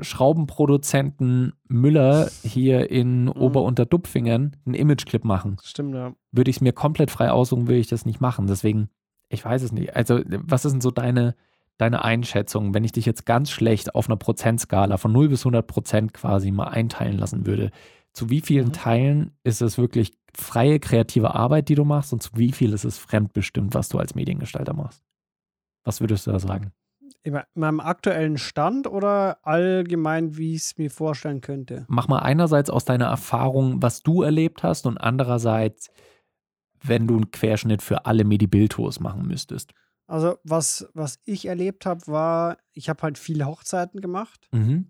Schraubenproduzenten 0.00 1.52
Müller 1.68 2.30
hier 2.42 2.90
in 2.90 3.24
Mhm. 3.24 3.30
Ober-Unter-Dupfingen 3.32 4.56
einen 4.64 4.74
Imageclip 4.74 5.24
machen. 5.24 5.56
Stimmt, 5.62 5.94
ja. 5.94 6.14
Würde 6.32 6.50
ich 6.50 6.56
es 6.56 6.60
mir 6.60 6.72
komplett 6.72 7.10
frei 7.10 7.30
aussuchen, 7.30 7.66
würde 7.66 7.78
ich 7.80 7.88
das 7.88 8.06
nicht 8.06 8.20
machen. 8.20 8.46
Deswegen, 8.46 8.88
ich 9.28 9.44
weiß 9.44 9.62
es 9.62 9.72
nicht. 9.72 9.96
Also, 9.96 10.20
was 10.26 10.64
ist 10.64 10.72
denn 10.72 10.80
so 10.80 10.90
deine, 10.90 11.34
deine 11.76 12.04
Einschätzung, 12.04 12.74
wenn 12.74 12.84
ich 12.84 12.92
dich 12.92 13.06
jetzt 13.06 13.26
ganz 13.26 13.50
schlecht 13.50 13.94
auf 13.94 14.08
einer 14.08 14.16
Prozentskala 14.16 14.96
von 14.96 15.12
0 15.12 15.28
bis 15.28 15.42
100 15.42 15.66
Prozent 15.66 16.14
quasi 16.14 16.50
mal 16.50 16.68
einteilen 16.68 17.18
lassen 17.18 17.46
würde? 17.46 17.70
Zu 18.12 18.30
wie 18.30 18.40
vielen 18.40 18.68
Mhm. 18.68 18.72
Teilen 18.72 19.30
ist 19.44 19.60
es 19.62 19.78
wirklich 19.78 20.12
freie 20.34 20.78
kreative 20.80 21.34
Arbeit, 21.34 21.68
die 21.68 21.74
du 21.74 21.84
machst 21.84 22.12
und 22.12 22.22
zu 22.22 22.30
wie 22.34 22.52
viel 22.52 22.72
ist 22.72 22.84
es 22.84 22.98
fremdbestimmt, 22.98 23.74
was 23.74 23.88
du 23.88 23.98
als 23.98 24.14
Mediengestalter 24.14 24.72
machst? 24.74 25.02
Was 25.84 26.00
würdest 26.00 26.26
du 26.26 26.32
da 26.32 26.38
sagen? 26.38 26.72
In 27.24 27.32
me- 27.34 27.46
in 27.54 27.60
meinem 27.60 27.80
aktuellen 27.80 28.38
Stand 28.38 28.86
oder 28.86 29.38
allgemein, 29.46 30.36
wie 30.36 30.54
ich 30.54 30.62
es 30.62 30.78
mir 30.78 30.90
vorstellen 30.90 31.40
könnte? 31.40 31.84
Mach 31.88 32.08
mal 32.08 32.20
einerseits 32.20 32.70
aus 32.70 32.84
deiner 32.84 33.06
Erfahrung, 33.06 33.82
was 33.82 34.02
du 34.02 34.22
erlebt 34.22 34.62
hast 34.62 34.86
und 34.86 34.98
andererseits, 34.98 35.90
wenn 36.82 37.06
du 37.06 37.16
einen 37.16 37.30
Querschnitt 37.30 37.82
für 37.82 38.06
alle 38.06 38.24
Medi-Bildtours 38.24 39.00
machen 39.00 39.26
müsstest. 39.26 39.72
Also, 40.06 40.38
was, 40.44 40.88
was 40.94 41.18
ich 41.24 41.46
erlebt 41.46 41.84
habe, 41.84 42.06
war, 42.06 42.56
ich 42.72 42.88
habe 42.88 43.02
halt 43.02 43.18
viele 43.18 43.46
Hochzeiten 43.46 44.00
gemacht. 44.00 44.48
Mhm. 44.52 44.88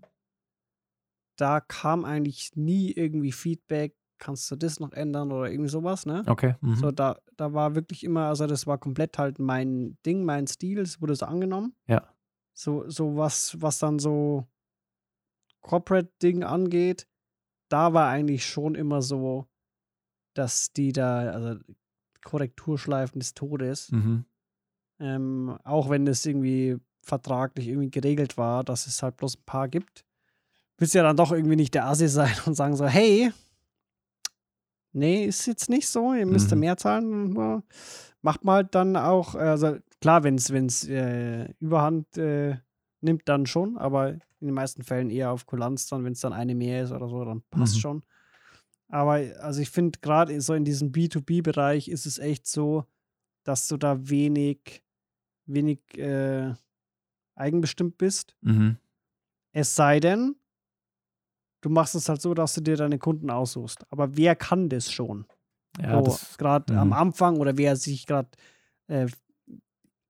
Da 1.35 1.59
kam 1.61 2.05
eigentlich 2.05 2.51
nie 2.55 2.91
irgendwie 2.91 3.31
Feedback, 3.31 3.95
kannst 4.17 4.49
du 4.51 4.55
das 4.55 4.79
noch 4.79 4.91
ändern 4.91 5.31
oder 5.31 5.49
irgendwie 5.49 5.69
sowas, 5.69 6.05
ne? 6.05 6.23
Okay. 6.27 6.55
Mhm. 6.61 6.75
So, 6.75 6.91
da, 6.91 7.17
da 7.37 7.53
war 7.53 7.75
wirklich 7.75 8.03
immer, 8.03 8.25
also 8.27 8.45
das 8.47 8.67
war 8.67 8.77
komplett 8.77 9.17
halt 9.17 9.39
mein 9.39 9.97
Ding, 10.05 10.25
mein 10.25 10.47
Stil, 10.47 10.79
es 10.79 11.01
wurde 11.01 11.15
so 11.15 11.25
angenommen. 11.25 11.73
Ja. 11.87 12.07
So, 12.59 12.89
so 12.89 13.15
was, 13.15 13.55
was 13.61 13.79
dann 13.79 13.99
so 13.99 14.45
Corporate-Ding 15.61 16.43
angeht, 16.43 17.07
da 17.69 17.93
war 17.93 18.09
eigentlich 18.09 18.45
schon 18.45 18.75
immer 18.75 19.01
so, 19.01 19.47
dass 20.33 20.73
die 20.73 20.91
da, 20.91 21.31
also 21.31 21.57
Korrekturschleifen 22.21 23.19
des 23.21 23.33
Todes, 23.33 23.93
Mhm. 23.93 24.25
ähm, 24.99 25.57
auch 25.63 25.89
wenn 25.89 26.05
es 26.05 26.25
irgendwie 26.25 26.75
vertraglich 27.01 27.69
irgendwie 27.69 27.91
geregelt 27.91 28.37
war, 28.37 28.65
dass 28.65 28.87
es 28.87 29.01
halt 29.01 29.15
bloß 29.15 29.37
ein 29.37 29.45
paar 29.45 29.69
gibt, 29.69 30.03
willst 30.77 30.95
ja 30.95 31.03
dann 31.03 31.15
doch 31.15 31.31
irgendwie 31.31 31.55
nicht 31.55 31.73
der 31.73 31.85
Assi 31.85 32.07
sein 32.09 32.35
und 32.45 32.55
sagen 32.55 32.75
so, 32.75 32.85
hey, 32.87 33.31
nee, 34.91 35.23
ist 35.23 35.45
jetzt 35.45 35.69
nicht 35.69 35.87
so, 35.87 36.13
ihr 36.13 36.25
müsst 36.25 36.51
Mhm. 36.51 36.59
mehr 36.59 36.75
zahlen. 36.75 37.35
Ja, 37.37 37.63
Macht 38.21 38.43
mal 38.43 38.55
halt 38.55 38.75
dann 38.75 38.97
auch, 38.97 39.35
also 39.35 39.77
klar, 40.01 40.23
wenn 40.23 40.35
es 40.35 40.87
äh, 40.87 41.53
Überhand 41.59 42.17
äh, 42.17 42.57
nimmt, 43.01 43.27
dann 43.27 43.45
schon, 43.45 43.77
aber 43.77 44.11
in 44.11 44.47
den 44.47 44.53
meisten 44.53 44.83
Fällen 44.83 45.09
eher 45.09 45.31
auf 45.31 45.45
Kulanz 45.45 45.87
dann, 45.87 46.03
wenn 46.03 46.13
es 46.13 46.21
dann 46.21 46.33
eine 46.33 46.55
mehr 46.55 46.83
ist 46.83 46.91
oder 46.91 47.09
so, 47.09 47.23
dann 47.25 47.43
passt 47.49 47.75
Mhm. 47.75 47.79
schon. 47.79 48.03
Aber 48.87 49.13
also 49.41 49.61
ich 49.61 49.69
finde 49.69 49.99
gerade 49.99 50.39
so 50.41 50.53
in 50.53 50.65
diesem 50.65 50.91
B2B-Bereich 50.91 51.89
ist 51.89 52.05
es 52.05 52.17
echt 52.17 52.47
so, 52.47 52.85
dass 53.43 53.67
du 53.67 53.77
da 53.77 54.09
wenig, 54.09 54.83
wenig 55.45 55.79
äh, 55.97 56.53
eigenbestimmt 57.35 57.97
bist. 57.97 58.35
Mhm. 58.41 58.77
Es 59.51 59.75
sei 59.75 59.99
denn, 59.99 60.35
du 61.61 61.69
machst 61.69 61.95
es 61.95 62.09
halt 62.09 62.21
so, 62.21 62.33
dass 62.33 62.53
du 62.53 62.61
dir 62.61 62.77
deine 62.77 62.99
Kunden 62.99 63.29
aussuchst. 63.29 63.85
Aber 63.91 64.15
wer 64.15 64.35
kann 64.35 64.69
das 64.69 64.91
schon? 64.91 65.25
Ja, 65.79 66.03
so, 66.03 66.17
gerade 66.37 66.73
mhm. 66.73 66.79
am 66.79 66.93
Anfang 66.93 67.37
oder 67.37 67.57
wer 67.57 67.75
sich 67.75 68.05
gerade 68.05 68.29
äh, 68.87 69.07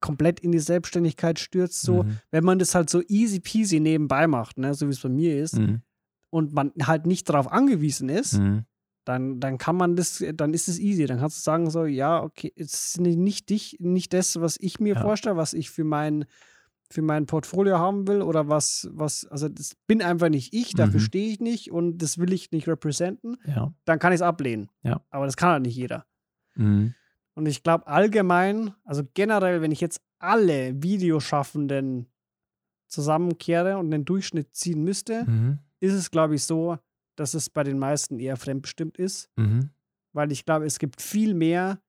komplett 0.02 0.40
in 0.40 0.52
die 0.52 0.60
Selbstständigkeit 0.60 1.40
stürzt, 1.40 1.82
so, 1.82 2.04
mhm. 2.04 2.18
wenn 2.32 2.44
man 2.44 2.60
das 2.60 2.74
halt 2.76 2.90
so 2.90 3.02
easy 3.08 3.40
peasy 3.40 3.80
nebenbei 3.80 4.28
macht, 4.28 4.58
ne, 4.58 4.74
so 4.74 4.88
wie 4.88 4.92
es 4.92 5.00
bei 5.02 5.10
mir 5.10 5.42
ist, 5.42 5.58
Mhm. 5.58 5.82
und 6.30 6.54
man 6.54 6.72
halt 6.84 7.06
nicht 7.06 7.28
darauf 7.30 7.52
angewiesen 7.52 8.08
ist, 8.10 8.40
Mhm. 8.40 8.66
dann, 9.06 9.40
dann 9.40 9.58
kann 9.58 9.76
man 9.76 9.96
das, 9.96 10.24
dann 10.36 10.54
ist 10.54 10.68
es 10.68 10.78
easy. 10.80 11.06
Dann 11.06 11.20
kannst 11.20 11.38
du 11.38 11.42
sagen, 11.42 11.70
so, 11.70 11.86
ja, 11.86 12.22
okay, 12.22 12.54
es 12.56 12.96
ist 12.96 13.02
nicht- 13.02 13.50
dich, 13.50 13.78
nicht 13.80 14.14
das, 14.14 14.40
was 14.40 14.58
ich 14.60 14.80
mir 14.80 14.94
Ja. 14.96 15.02
vorstelle, 15.02 15.36
was 15.38 15.54
ich 15.54 15.70
für 15.72 15.84
mein, 15.84 16.26
für 16.92 17.02
mein 17.02 17.26
Portfolio 17.28 17.78
haben 17.78 18.08
will 18.08 18.22
oder 18.22 18.48
was, 18.50 18.88
was, 18.92 19.26
also 19.26 19.48
das 19.50 19.76
bin 19.88 20.02
einfach 20.02 20.30
nicht 20.30 20.54
ich, 20.54 20.74
dafür 20.74 21.00
Mhm. 21.00 21.04
stehe 21.04 21.32
ich 21.32 21.40
nicht 21.40 21.72
und 21.72 21.98
das 22.00 22.18
will 22.18 22.34
ich 22.34 22.52
nicht 22.52 22.68
repräsentieren, 22.68 23.38
Ja. 23.46 23.74
dann 23.86 24.00
kann 24.00 24.12
ich 24.12 24.18
es 24.18 24.22
ablehnen. 24.24 24.70
Ja. 24.84 25.02
Aber 25.12 25.26
das 25.26 25.38
kann 25.38 25.50
halt 25.50 25.64
nicht 25.64 25.76
jeder. 25.76 26.06
Mhm. 26.56 26.94
Und 27.40 27.46
ich 27.46 27.64
glaube 27.64 27.88
allgemein, 27.88 28.74
also 28.84 29.04
generell, 29.14 29.62
wenn 29.62 29.72
ich 29.72 29.80
jetzt 29.80 30.02
alle 30.20 30.84
Videoschaffenden 30.84 32.08
zusammenkehre 32.90 33.78
und 33.78 33.92
den 33.92 34.04
Durchschnitt 34.04 34.54
ziehen 34.54 34.84
müsste, 34.84 35.24
Mhm. 35.24 35.60
ist 35.80 35.94
es, 35.94 36.12
glaube 36.12 36.36
ich, 36.36 36.44
so, 36.44 36.78
dass 37.16 37.34
es 37.36 37.50
bei 37.50 37.64
den 37.64 37.80
meisten 37.80 38.20
eher 38.20 38.36
fremdbestimmt 38.36 38.98
ist 38.98 39.30
Mhm. 39.38 39.70
weil 40.12 40.34
ich 40.34 40.44
glaube, 40.44 40.66
es 40.66 40.80
gibt 40.80 41.02
viel 41.02 41.34
mehr, 41.34 41.82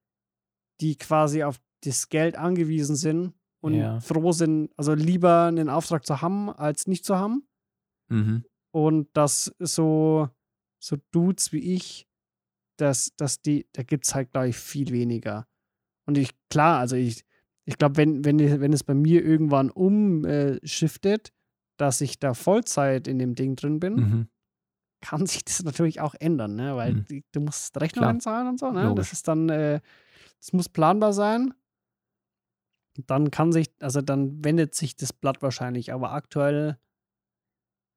die 0.79 0.95
quasi 0.97 1.43
auf 1.43 1.59
das 1.83 2.07
Geld 2.07 2.37
angewiesen 2.37 2.95
sind 2.95 3.33
und 3.61 3.73
Ja. 3.73 3.99
froh 3.99 4.31
sind, 4.31 4.71
also 4.77 4.93
lieber 4.93 5.47
einen 5.47 5.67
Auftrag 5.67 6.05
zu 6.05 6.21
haben, 6.21 6.49
als 6.49 6.87
nicht 6.87 7.03
zu 7.03 7.17
haben. 7.17 7.45
Mhm. 8.07 8.45
Und 8.73 9.09
dass 9.17 9.53
so, 9.59 10.29
so 10.81 10.95
Dudes 11.11 11.51
wie 11.51 11.73
ich, 11.75 12.07
dass, 12.81 13.13
dass 13.15 13.41
die, 13.41 13.67
da 13.73 13.83
gibt 13.83 14.05
es 14.05 14.15
halt, 14.15 14.31
glaube 14.31 14.49
ich, 14.49 14.57
viel 14.57 14.91
weniger. 14.91 15.47
Und 16.07 16.17
ich, 16.17 16.31
klar, 16.49 16.79
also 16.79 16.95
ich, 16.95 17.23
ich 17.65 17.77
glaube, 17.77 17.97
wenn, 17.97 18.25
wenn, 18.25 18.39
wenn 18.39 18.73
es 18.73 18.83
bei 18.83 18.93
mir 18.93 19.23
irgendwann 19.23 19.69
umschiftet, 19.69 21.31
dass 21.77 22.01
ich 22.01 22.19
da 22.19 22.33
Vollzeit 22.33 23.07
in 23.07 23.19
dem 23.19 23.35
Ding 23.35 23.55
drin 23.55 23.79
bin, 23.79 23.95
Mhm. 23.95 24.27
kann 25.01 25.25
sich 25.25 25.43
das 25.43 25.63
natürlich 25.63 25.99
auch 25.99 26.15
ändern, 26.19 26.55
ne? 26.55 26.75
Weil 26.75 26.93
Mhm. 26.93 27.23
du 27.31 27.39
musst 27.41 27.79
Rechnungen 27.79 28.19
zahlen 28.19 28.47
und 28.47 28.59
so, 28.59 28.71
ne? 28.71 28.83
Logisch. 28.83 29.07
Das 29.09 29.13
ist 29.13 29.27
dann, 29.27 29.49
äh, 29.49 29.79
das 30.39 30.53
muss 30.53 30.69
planbar 30.69 31.13
sein. 31.13 31.53
Dann 33.07 33.31
kann 33.31 33.51
sich, 33.51 33.69
also 33.79 34.01
dann 34.01 34.43
wendet 34.43 34.75
sich 34.75 34.95
das 34.95 35.13
Blatt 35.13 35.41
wahrscheinlich, 35.41 35.93
aber 35.93 36.11
aktuell 36.11 36.77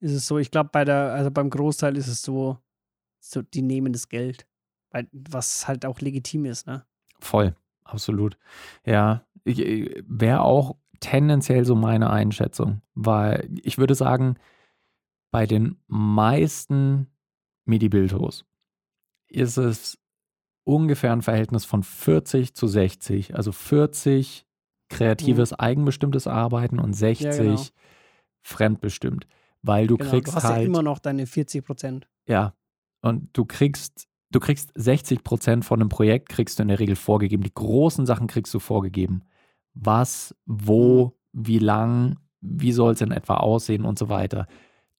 ist 0.00 0.12
es 0.12 0.26
so, 0.26 0.38
ich 0.38 0.50
glaube, 0.50 0.70
bei 0.72 0.84
der, 0.84 1.12
also 1.12 1.30
beim 1.30 1.50
Großteil 1.50 1.96
ist 1.96 2.08
es 2.08 2.22
so, 2.22 2.58
so, 3.20 3.42
die 3.42 3.62
nehmen 3.62 3.92
das 3.92 4.08
Geld. 4.08 4.46
Weil, 4.94 5.08
was 5.10 5.66
halt 5.66 5.84
auch 5.84 6.00
legitim 6.00 6.44
ist, 6.44 6.68
ne? 6.68 6.86
Voll, 7.18 7.56
absolut. 7.82 8.38
Ja, 8.86 9.26
wäre 9.44 10.42
auch 10.42 10.76
tendenziell 11.00 11.64
so 11.64 11.74
meine 11.74 12.10
Einschätzung, 12.10 12.80
weil 12.94 13.50
ich 13.62 13.76
würde 13.76 13.96
sagen, 13.96 14.36
bei 15.32 15.46
den 15.46 15.80
meisten 15.88 17.08
MIDI-Bildhos 17.64 18.44
ist 19.26 19.56
es 19.56 19.98
ungefähr 20.62 21.12
ein 21.12 21.22
Verhältnis 21.22 21.64
von 21.64 21.82
40 21.82 22.54
zu 22.54 22.68
60. 22.68 23.34
Also 23.34 23.50
40 23.50 24.46
kreatives, 24.88 25.52
eigenbestimmtes 25.52 26.28
Arbeiten 26.28 26.78
und 26.78 26.92
60 26.94 27.36
genau. 27.36 27.62
fremdbestimmt. 28.42 29.26
Weil 29.62 29.88
du 29.88 29.96
Genau, 29.96 30.10
kriegst 30.10 30.32
du 30.32 30.36
hast 30.36 30.44
halt. 30.44 30.58
ja 30.58 30.66
immer 30.66 30.82
noch 30.82 31.00
deine 31.00 31.26
40 31.26 31.64
Prozent. 31.64 32.08
Ja, 32.28 32.54
und 33.00 33.36
du 33.36 33.44
kriegst, 33.44 34.06
du 34.34 34.40
kriegst 34.40 34.72
60 34.74 35.22
Prozent 35.22 35.64
von 35.64 35.80
einem 35.80 35.88
Projekt 35.88 36.28
kriegst 36.28 36.58
du 36.58 36.62
in 36.62 36.68
der 36.68 36.80
Regel 36.80 36.96
vorgegeben. 36.96 37.42
Die 37.42 37.54
großen 37.54 38.06
Sachen 38.06 38.26
kriegst 38.26 38.52
du 38.52 38.58
vorgegeben. 38.58 39.22
Was, 39.74 40.34
wo, 40.46 41.16
wie 41.32 41.58
lang, 41.58 42.18
wie 42.40 42.72
soll 42.72 42.92
es 42.92 43.00
in 43.00 43.10
etwa 43.12 43.36
aussehen 43.36 43.84
und 43.84 43.98
so 43.98 44.08
weiter. 44.08 44.46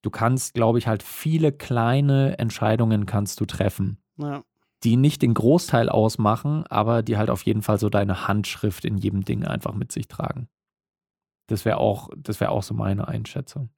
Du 0.02 0.10
kannst, 0.10 0.54
glaube 0.54 0.78
ich, 0.78 0.88
halt 0.88 1.04
viele 1.04 1.52
kleine 1.52 2.38
Entscheidungen 2.38 3.06
kannst 3.06 3.42
du 3.42 3.46
treffen, 3.46 3.98
Ja. 4.18 4.44
die 4.84 4.98
nicht 4.98 5.22
den 5.22 5.34
Großteil 5.34 5.90
ausmachen, 5.90 6.66
aber 6.68 7.02
die 7.04 7.18
halt 7.18 7.30
auf 7.30 7.44
jeden 7.44 7.62
Fall 7.62 7.80
so 7.80 7.90
deine 7.90 8.28
Handschrift 8.28 8.86
in 8.86 8.98
jedem 8.98 9.24
Ding 9.24 9.46
einfach 9.46 9.74
mit 9.74 9.92
sich 9.92 10.08
tragen. 10.08 10.48
Das 11.48 11.66
wäre 11.66 11.78
auch, 11.78 12.10
das 12.18 12.40
wäre 12.40 12.52
auch 12.52 12.64
so 12.64 12.74
meine 12.74 13.08
Einschätzung. 13.08 13.70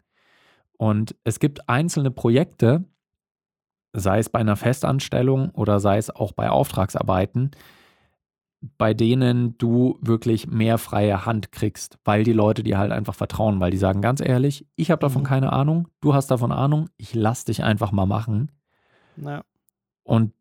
Und 0.78 1.16
es 1.24 1.40
gibt 1.40 1.70
einzelne 1.70 2.12
Projekte, 2.12 2.86
sei 3.94 4.20
es 4.20 4.30
bei 4.30 4.40
einer 4.40 4.56
Festanstellung 4.56 5.50
oder 5.52 5.80
sei 5.80 5.98
es 5.98 6.10
auch 6.10 6.32
bei 6.32 6.50
Auftragsarbeiten, 6.50 7.52
bei 8.78 8.94
denen 8.94 9.58
du 9.58 10.00
wirklich 10.02 10.48
mehr 10.48 10.78
freie 10.78 11.26
Hand 11.26 11.52
kriegst, 11.52 12.00
weil 12.04 12.24
die 12.24 12.34
Leute 12.34 12.64
dir 12.64 12.78
halt 12.78 12.92
einfach 12.92 13.14
vertrauen, 13.14 13.60
weil 13.60 13.72
die 13.72 13.78
sagen 13.78 14.02
ganz 14.02 14.20
ehrlich, 14.20 14.66
ich 14.76 14.90
habe 14.92 15.00
davon 15.00 15.22
Mhm. 15.22 15.28
keine 15.28 15.54
Ahnung, 15.54 15.88
du 16.02 16.14
hast 16.14 16.32
davon 16.32 16.52
Ahnung, 16.52 16.90
ich 16.98 17.14
lass 17.14 17.46
dich 17.46 17.64
einfach 17.64 17.92
mal 17.92 18.06
machen. 18.06 18.52
ja. 19.18 19.44
Und 20.04 20.34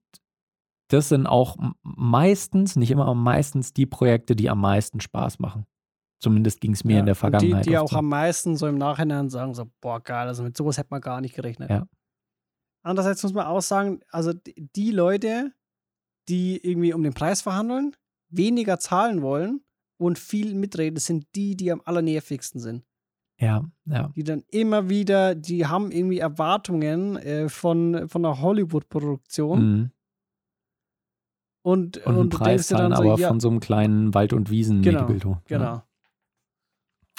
das 0.88 1.09
sind 1.09 1.26
auch 1.26 1.56
meistens, 1.82 2.76
nicht 2.76 2.92
immer, 2.92 3.02
aber 3.06 3.16
meistens 3.16 3.72
die 3.72 3.87
Projekte, 3.87 4.37
die 4.37 4.48
am 4.48 4.61
meisten 4.61 5.00
Spaß 5.00 5.40
machen. 5.40 5.66
Zumindest 6.20 6.61
ging 6.61 6.72
es 6.72 6.85
mir 6.85 6.94
ja. 6.94 7.00
in 7.00 7.06
der 7.06 7.16
Vergangenheit. 7.16 7.66
Die, 7.66 7.70
die 7.70 7.78
auch 7.78 7.88
so. 7.88 7.96
am 7.96 8.09
meisten 8.09 8.56
so 8.56 8.68
im 8.68 8.78
Nachhinein 8.78 9.28
sagen, 9.28 9.54
so, 9.54 9.66
boah, 9.80 10.00
geil, 10.00 10.28
also 10.28 10.44
mit 10.44 10.56
sowas 10.56 10.78
hätte 10.78 10.88
man 10.90 11.00
gar 11.00 11.20
nicht 11.20 11.35
gerechnet. 11.35 11.70
Ja. 11.70 11.87
Andererseits 12.87 13.25
muss 13.25 13.33
man 13.33 13.46
auch 13.46 13.62
sagen, 13.62 13.99
also 14.11 14.33
die, 14.33 14.92
Leute, 14.92 15.53
die 16.29 16.57
irgendwie 16.64 16.92
um 16.92 17.03
den 17.03 17.14
Preis 17.14 17.42
verhandeln, 17.42 17.96
weniger 18.29 18.79
zahlen 18.79 19.22
wollen 19.22 19.64
und 19.99 20.20
viel 20.20 20.55
mitreden, 20.55 21.01
sind 21.01 21.27
die, 21.35 21.57
die 21.57 21.72
am 21.72 21.83
allernervigsten 21.85 22.61
sind. 22.61 22.85
Ja, 23.40 23.64
ja. 23.87 24.12
die 24.14 24.22
dann 24.22 24.44
immer 24.53 24.88
wieder, 24.88 25.35
die 25.35 25.66
haben 25.66 25.90
irgendwie 25.90 26.20
Erwartungen 26.20 27.16
äh, 27.16 27.49
von, 27.49 28.09
von 28.09 28.25
einer 28.25 28.40
Hollywood-Produktion 28.40 29.59
Mhm. 29.59 29.90
und, 31.62 31.99
Und 31.99 32.07
einen 32.07 32.18
und 32.18 32.29
Preis 32.31 32.68
zahlen 32.68 32.90
dann 32.92 33.03
so, 33.03 33.11
aber 33.11 33.20
ja, 33.20 33.29
von 33.29 33.40
so 33.40 33.49
einem 33.49 33.59
kleinen 33.59 34.14
Wald- 34.14 34.33
und 34.33 34.49
wiesen 34.49 34.83
Genau, 34.83 35.09
genau. 35.44 35.64
Ja, 35.64 35.87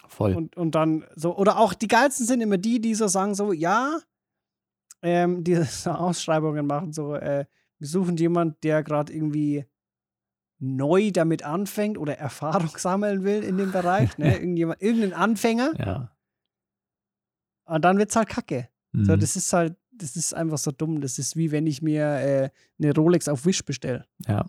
voll. 0.07 0.33
Und, 0.33 0.55
und 0.55 0.75
dann 0.75 1.03
so, 1.15 1.35
oder 1.35 1.59
auch 1.59 1.73
die 1.73 1.89
geilsten 1.89 2.25
sind 2.25 2.39
immer 2.39 2.57
die, 2.57 2.79
die 2.79 2.95
so 2.95 3.07
sagen, 3.09 3.35
so, 3.35 3.51
ja, 3.51 3.99
ähm, 5.01 5.43
die 5.43 5.55
so 5.63 5.91
Ausschreibungen 5.91 6.65
machen, 6.65 6.93
so, 6.93 7.15
äh, 7.15 7.45
wir 7.79 7.87
suchen 7.87 8.17
jemanden, 8.17 8.57
der 8.63 8.83
gerade 8.83 9.13
irgendwie 9.13 9.65
neu 10.59 11.11
damit 11.11 11.43
anfängt 11.43 11.97
oder 11.97 12.17
Erfahrung 12.17 12.69
sammeln 12.77 13.23
will 13.23 13.43
in 13.43 13.57
dem 13.57 13.71
Bereich, 13.71 14.17
ne? 14.17 14.33
Irgendjemand, 14.39 14.81
irgendein 14.81 15.13
Anfänger, 15.13 15.73
ja. 15.79 16.11
und 17.65 17.85
dann 17.85 17.97
wird's 17.97 18.15
halt 18.15 18.29
kacke. 18.29 18.69
So, 18.93 19.13
Mhm. 19.13 19.19
das 19.19 19.35
ist 19.35 19.51
halt, 19.53 19.75
das 19.91 20.15
ist 20.15 20.33
einfach 20.33 20.57
so 20.57 20.71
dumm. 20.71 21.01
Das 21.01 21.19
ist 21.19 21.35
wie 21.35 21.51
wenn 21.51 21.67
ich 21.67 21.81
mir 21.81 22.03
äh, 22.05 22.49
eine 22.81 22.93
Rolex 22.95 23.27
auf 23.27 23.45
Wish 23.45 23.63
bestelle. 23.65 24.05
ja. 24.27 24.45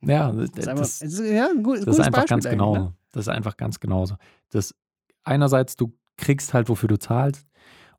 ja, 0.00 0.32
Das 0.32 0.48
ist 0.50 0.68
einfach, 0.68 0.82
das, 0.82 1.02
es 1.02 1.18
ist, 1.18 1.30
ja, 1.32 1.48
ein, 1.50 1.62
gut, 1.62 1.78
Das 1.78 1.86
ist 1.98 2.00
einfach 2.00 2.22
Beispiel 2.22 2.28
ganz 2.28 2.46
eigentlich, 2.46 2.58
genau. 2.58 2.74
Ne? 2.76 2.94
Das 3.12 3.22
ist 3.22 3.28
einfach 3.28 3.56
ganz 3.56 3.80
genauso. 3.80 4.16
Das 4.50 4.74
einerseits, 5.24 5.76
du 5.76 5.92
kriegst 6.16 6.54
halt, 6.54 6.68
wofür 6.68 6.88
du 6.88 6.98
zahlst. 6.98 7.46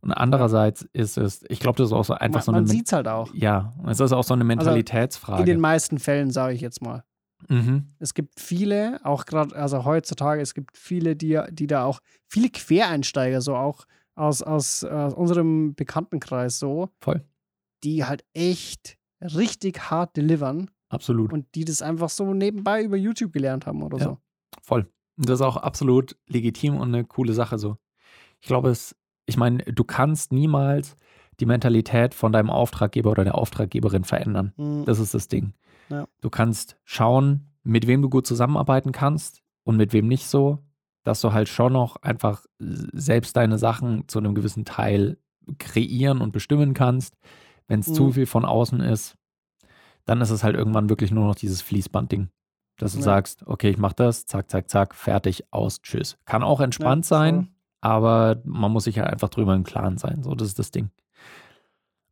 Und 0.06 0.13
andererseits 0.13 0.84
ist 0.94 1.18
es, 1.18 1.44
ich 1.50 1.60
glaube, 1.60 1.78
das 1.78 1.88
ist 1.88 1.94
auch 1.94 2.06
so 2.06 2.13
einfach 2.13 2.39
Man, 2.39 2.44
so 2.44 2.52
eine. 2.52 2.58
man 2.60 2.63
Men- 2.68 2.72
sieht's 2.78 2.94
halt 2.94 3.08
auch. 3.08 3.34
ja, 3.34 3.74
es 3.88 4.00
ist 4.00 4.12
auch 4.13 4.24
so 4.24 4.34
eine 4.36 4.44
Mentalitätsfrage. 4.44 5.41
In 5.41 5.46
den 5.48 5.60
meisten 5.60 5.98
Fällen, 6.00 6.30
sage 6.32 6.54
ich 6.54 6.62
jetzt 6.62 6.82
mal. 6.82 7.04
mhm. 7.50 7.88
Es 8.00 8.13
gibt 8.13 8.39
viele, 8.39 9.00
auch 9.04 9.26
gerade, 9.26 9.56
also 9.56 9.84
heutzutage, 9.84 10.41
es 10.41 10.54
gibt 10.54 10.78
viele, 10.78 11.15
die, 11.15 11.39
die 11.52 11.68
da 11.68 11.84
auch, 11.86 12.00
viele 12.30 12.50
Quereinsteiger, 12.50 13.41
so 13.41 13.56
auch 13.56 13.86
aus, 14.15 14.41
aus, 14.41 14.84
aus 14.84 15.13
unserem 15.15 15.74
Bekanntenkreis 15.76 16.60
so, 16.60 16.89
Voll. 17.00 17.26
die 17.84 18.06
halt 18.06 18.24
echt 18.34 18.98
richtig 19.22 19.89
hart 19.89 20.15
delivern 20.15 20.70
Absolut. 20.89 21.34
und 21.34 21.48
die 21.56 21.65
das 21.65 21.82
einfach 21.82 22.10
so 22.10 22.34
nebenbei 22.34 22.84
über 22.84 22.96
YouTube 22.96 23.34
gelernt 23.34 23.65
haben 23.65 23.82
oder 23.84 23.98
Ja. 23.98 24.04
so. 24.04 24.18
Voll. 24.62 24.88
Und 25.18 25.30
das 25.30 25.39
ist 25.39 25.46
auch 25.46 25.58
absolut 25.58 26.15
legitim 26.28 26.78
und 26.78 26.94
eine 26.94 27.04
coole 27.06 27.34
Sache 27.34 27.58
so. 27.58 27.78
Ich 28.39 28.48
glaube, 28.48 28.70
es, 28.70 28.96
ich 29.26 29.38
meine, 29.38 29.60
du 29.64 29.84
kannst 29.84 30.32
niemals 30.32 30.96
die 31.40 31.46
Mentalität 31.46 32.14
von 32.14 32.32
deinem 32.32 32.50
Auftraggeber 32.50 33.12
oder 33.12 33.24
der 33.24 33.36
Auftraggeberin 33.36 34.04
verändern. 34.04 34.54
Mhm. 34.58 34.86
Das 34.86 35.00
ist 35.00 35.14
das 35.14 35.28
Ding. 35.28 35.54
Ja. 35.90 36.08
Du 36.22 36.30
kannst 36.30 36.78
schauen, 36.84 37.52
mit 37.64 37.88
wem 37.88 38.02
du 38.02 38.10
gut 38.10 38.26
zusammenarbeiten 38.28 38.92
kannst 38.92 39.42
und 39.64 39.76
mit 39.78 39.92
wem 39.94 40.08
nicht 40.08 40.28
so, 40.28 40.60
dass 41.04 41.22
du 41.22 41.34
halt 41.34 41.50
schon 41.50 41.74
noch 41.74 41.98
einfach 41.98 42.46
selbst 42.60 43.36
deine 43.38 43.58
Sachen 43.58 44.08
zu 44.08 44.20
einem 44.20 44.34
gewissen 44.36 44.66
Teil 44.66 45.18
kreieren 45.60 46.22
und 46.22 46.32
bestimmen 46.32 46.74
kannst. 46.74 47.16
Wenn 47.68 47.80
es 47.82 47.88
Mhm. 47.88 47.94
zu 47.94 48.12
viel 48.14 48.26
von 48.26 48.46
außen 48.46 48.80
ist, 48.80 49.16
dann 50.06 50.22
ist 50.22 50.30
es 50.30 50.44
halt 50.44 50.56
irgendwann 50.56 50.90
wirklich 50.90 51.12
nur 51.12 51.26
noch 51.26 51.36
dieses 51.36 51.62
Fließbandding. 51.62 52.30
Dass 52.78 52.94
du 52.94 53.00
Ja. 53.00 53.04
sagst, 53.06 53.46
okay, 53.48 53.70
ich 53.70 53.78
mach 53.78 53.94
das, 53.94 54.26
zack, 54.26 54.50
zack, 54.52 54.70
zack, 54.70 54.94
fertig, 54.96 55.46
aus, 55.52 55.82
tschüss. 55.82 56.18
Kann 56.26 56.44
auch 56.44 56.60
entspannt 56.62 57.06
Ja, 57.06 57.10
sein, 57.10 57.55
aber 57.86 58.41
man 58.45 58.71
muss 58.71 58.86
sich 58.86 58.98
halt 58.98 59.10
einfach 59.12 59.30
drüber 59.30 59.54
im 59.54 59.63
Klaren 59.63 60.00
sein. 60.00 60.24
So, 60.24 60.34
das 60.34 60.48
ist 60.48 60.58
das 60.58 60.71
Ding. 60.71 60.89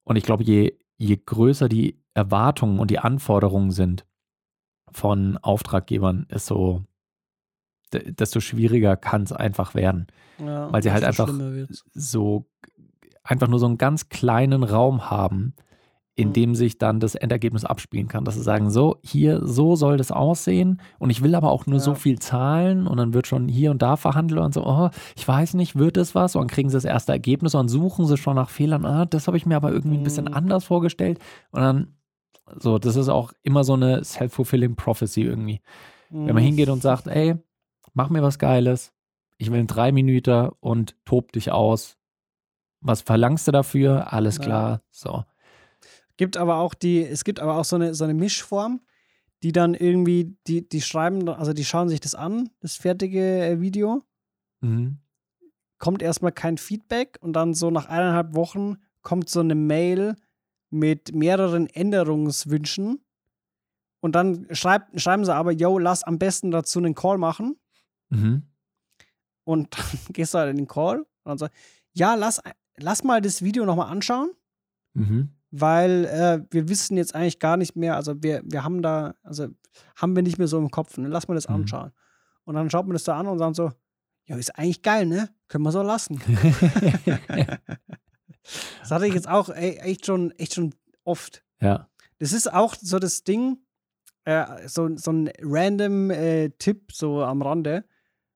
Und 0.03 0.17
ich 0.17 0.23
glaube, 0.23 0.43
je, 0.43 0.77
je 0.97 1.17
größer 1.25 1.67
die 1.67 1.99
Erwartungen 2.13 2.77
und 2.77 2.91
die 2.91 2.99
Anforderungen 2.99 3.71
sind 3.71 4.05
von 4.91 5.38
Auftraggebern, 5.38 6.27
ist 6.29 6.45
so, 6.45 6.83
de- 7.91 8.12
desto 8.12 8.39
schwieriger 8.39 8.95
kann 8.97 9.23
es 9.23 9.31
einfach 9.31 9.73
werden. 9.73 10.05
Ja, 10.38 10.71
Weil 10.71 10.83
sie 10.83 10.91
halt 10.91 11.03
einfach-. 11.03 11.27
So 11.93 12.45
einfach 13.23 13.47
nur 13.47 13.57
so 13.59 13.65
einen 13.65 13.79
ganz 13.79 14.09
kleinen 14.09 14.62
Raum 14.62 15.09
haben, 15.09 15.55
in 16.15 16.30
Mhm. 16.30 16.34
dem 16.34 16.56
sich 16.56 16.78
dann 16.78 16.99
das 16.99 17.15
Endergebnis 17.15 17.65
abspielen 17.65 18.08
kann. 18.08 18.23
Dass 18.23 18.36
sie 18.36 18.41
sagen, 18.43 18.69
so, 18.69 18.97
hier, 19.04 19.45
so 19.47 19.76
soll 19.76 19.97
das 19.97 20.12
aussehen 20.12 20.80
und 20.99 21.10
ich 21.10 21.23
will 21.23 21.34
aber 21.34 21.52
auch 21.52 21.65
nur 21.65 21.80
so 21.80 21.91
Ja. 21.91 21.95
viel 21.95 22.19
zahlen 22.19 22.86
und 22.88 22.97
dann 22.97 23.13
wird 23.13 23.26
schon 23.28 23.47
hier 23.47 23.71
und 23.71 23.82
da 23.82 23.95
verhandelt 23.95 24.39
und 24.41 24.54
so, 24.54 24.65
oh, 24.65 24.89
ich 25.15 25.28
weiß 25.28 25.56
nicht, 25.56 25.76
wird 25.76 25.97
es 25.97 26.13
was? 26.13 26.36
Und 26.36 26.41
dann 26.43 26.47
kriegen 26.49 26.69
sie 26.69 26.78
das 26.78 26.86
erste 26.86 27.12
Ergebnis 27.13 27.56
und 27.56 27.60
dann 27.62 27.67
suchen 27.69 28.06
sie 28.06 28.17
schon 28.17 28.36
nach 28.36 28.49
Fehlern. 28.52 28.86
Ah, 28.86 29.06
das 29.06 29.26
habe 29.28 29.38
ich 29.38 29.45
mir 29.47 29.56
aber 29.56 29.71
irgendwie 29.71 29.97
ein 29.97 30.04
bisschen 30.04 30.26
Mhm. 30.26 30.34
anders 30.36 30.65
vorgestellt. 30.65 31.19
Und 31.52 31.62
dann, 31.62 31.88
so, 32.60 32.78
das 32.78 32.95
ist 32.95 33.10
auch 33.10 33.34
immer 33.41 33.63
so 33.63 33.73
eine 33.73 34.04
self-fulfilling 34.04 34.76
prophecy 34.76 35.21
irgendwie. 35.23 35.62
Wenn 36.10 36.28
man 36.28 36.43
Mhm. 36.43 36.47
hingeht 36.47 36.69
und 36.69 36.82
sagt, 36.84 37.08
ey, 37.08 37.36
mach 37.95 38.10
mir 38.10 38.21
was 38.21 38.38
Geiles, 38.38 38.93
ich 39.39 39.52
will 39.52 39.60
in 39.60 39.65
drei 39.67 39.91
Minuten 39.91 40.49
und 40.60 40.95
tob 41.06 41.32
dich 41.32 41.52
aus. 41.52 41.97
Was 42.82 43.02
verlangst 43.02 43.47
du 43.47 43.52
dafür? 43.52 44.13
Alles 44.13 44.38
Ja. 44.38 44.43
klar. 44.43 44.82
So. 44.91 45.23
Gibt 46.17 46.38
aber 46.38 46.58
auch 46.58 46.73
die, 46.73 47.04
es 47.04 47.23
gibt 47.23 47.39
aber 47.39 47.58
auch 47.58 47.65
so 47.65 47.76
eine, 47.76 47.93
so 47.95 48.04
eine 48.04 48.13
Mischform, 48.13 48.82
die 49.41 49.52
dann 49.52 49.73
irgendwie, 49.73 50.38
die, 50.47 50.67
die 50.67 50.82
schreiben, 50.82 51.28
also 51.28 51.54
die 51.54 51.65
schauen 51.65 51.89
sich 51.89 51.99
das 51.99 52.15
an, 52.15 52.49
das 52.60 52.76
fertige 52.76 53.45
äh, 53.45 53.60
Video, 53.62 54.04
Mhm. 54.62 54.99
kommt 55.78 56.02
erstmal 56.02 56.32
kein 56.32 56.58
Feedback 56.58 57.17
und 57.19 57.34
dann 57.34 57.54
so 57.54 57.69
nach 57.69 57.88
eineinhalb 57.88 58.34
Wochen 58.34 58.78
kommt 59.02 59.28
so 59.30 59.41
eine 59.41 59.56
Mail 59.56 60.15
mit 60.69 61.13
mehreren 61.13 61.67
Änderungswünschen. 61.67 63.04
Und 63.99 64.15
dann 64.15 64.47
schreibt, 64.52 64.99
schreiben 65.02 65.26
sie 65.26 65.34
aber, 65.36 65.52
yo, 65.52 65.78
lass 65.80 66.04
am 66.06 66.17
besten 66.19 66.52
dazu 66.52 66.80
einen 66.80 66.95
Call 66.95 67.17
machen. 67.17 67.58
Mhm. 68.10 68.43
Und 69.43 69.78
dann 69.78 69.86
gehst 70.13 70.34
du 70.34 70.38
halt 70.38 70.52
in 70.52 70.58
den 70.58 70.67
Call 70.67 70.99
und 70.99 71.08
dann 71.26 71.38
sagst 71.38 71.56
ja, 71.91 72.15
lass, 72.15 72.41
lass 72.78 73.04
mal 73.04 73.19
das 73.21 73.41
Video 73.41 73.65
nochmal 73.65 73.91
anschauen. 73.91 74.32
Mhm. 74.93 75.30
Weil 75.55 76.05
äh, 76.05 76.41
wir 76.51 76.67
wissen 76.67 76.97
jetzt 76.97 77.13
eigentlich 77.13 77.37
gar 77.37 77.57
nicht 77.57 77.75
mehr, 77.75 77.95
also 77.95 78.23
wir, 78.23 78.41
wir 78.43 78.63
haben 78.63 78.81
da, 78.81 79.13
also 79.21 79.47
haben 79.95 80.15
wir 80.15 80.23
nicht 80.23 80.39
mehr 80.39 80.47
so 80.47 80.57
im 80.57 80.71
Kopf, 80.71 80.97
ne? 80.97 81.07
lass 81.07 81.27
mal 81.27 81.35
das 81.35 81.47
Mhm. 81.47 81.55
anschauen. 81.55 81.91
Und 82.43 82.55
dann 82.55 82.69
schaut 82.71 82.87
man 82.87 82.93
das 82.93 83.03
da 83.03 83.19
an 83.19 83.27
und 83.27 83.37
sagt 83.37 83.55
so, 83.55 83.71
ja, 84.25 84.35
ist 84.35 84.57
eigentlich 84.57 84.81
geil, 84.81 85.05
ne? 85.05 85.29
Können 85.47 85.63
wir 85.63 85.71
so 85.71 85.83
lassen. 85.83 86.19
Das 88.81 88.91
hatte 88.91 89.07
ich 89.07 89.13
jetzt 89.13 89.29
auch 89.29 89.47
ey, 89.49 89.77
echt 89.77 90.05
schon, 90.05 90.31
echt 90.31 90.53
schon 90.55 90.73
oft. 91.05 91.43
ja. 91.61 91.87
Das 92.19 92.31
ist 92.33 92.51
auch 92.53 92.75
so 92.79 92.99
das 92.99 93.23
Ding, 93.23 93.57
äh, 94.25 94.67
so, 94.67 94.95
so 94.97 95.11
ein 95.11 95.29
random 95.41 96.09
äh, 96.11 96.49
Tipp 96.57 96.91
so 96.93 97.23
am 97.23 97.41
Rande, 97.41 97.85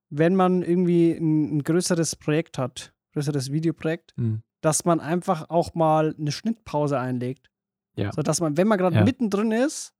wenn 0.09 0.35
man 0.35 0.61
irgendwie 0.61 1.11
ein, 1.11 1.57
ein 1.57 1.63
größeres 1.63 2.15
Projekt 2.17 2.57
hat, 2.57 2.93
größeres 3.13 3.51
Videoprojekt, 3.51 4.13
Mhm. 4.17 4.43
Dass 4.61 4.85
man 4.85 4.99
einfach 4.99 5.49
auch 5.49 5.73
mal 5.75 6.15
eine 6.19 6.31
Schnittpause 6.31 6.99
einlegt. 6.99 7.49
Ja. 7.95 8.11
So 8.11 8.21
dass 8.21 8.41
man, 8.41 8.57
wenn 8.57 8.67
man 8.67 8.77
gerade 8.77 8.95
Ja. 8.97 9.03
mittendrin 9.03 9.51
ist 9.51 9.93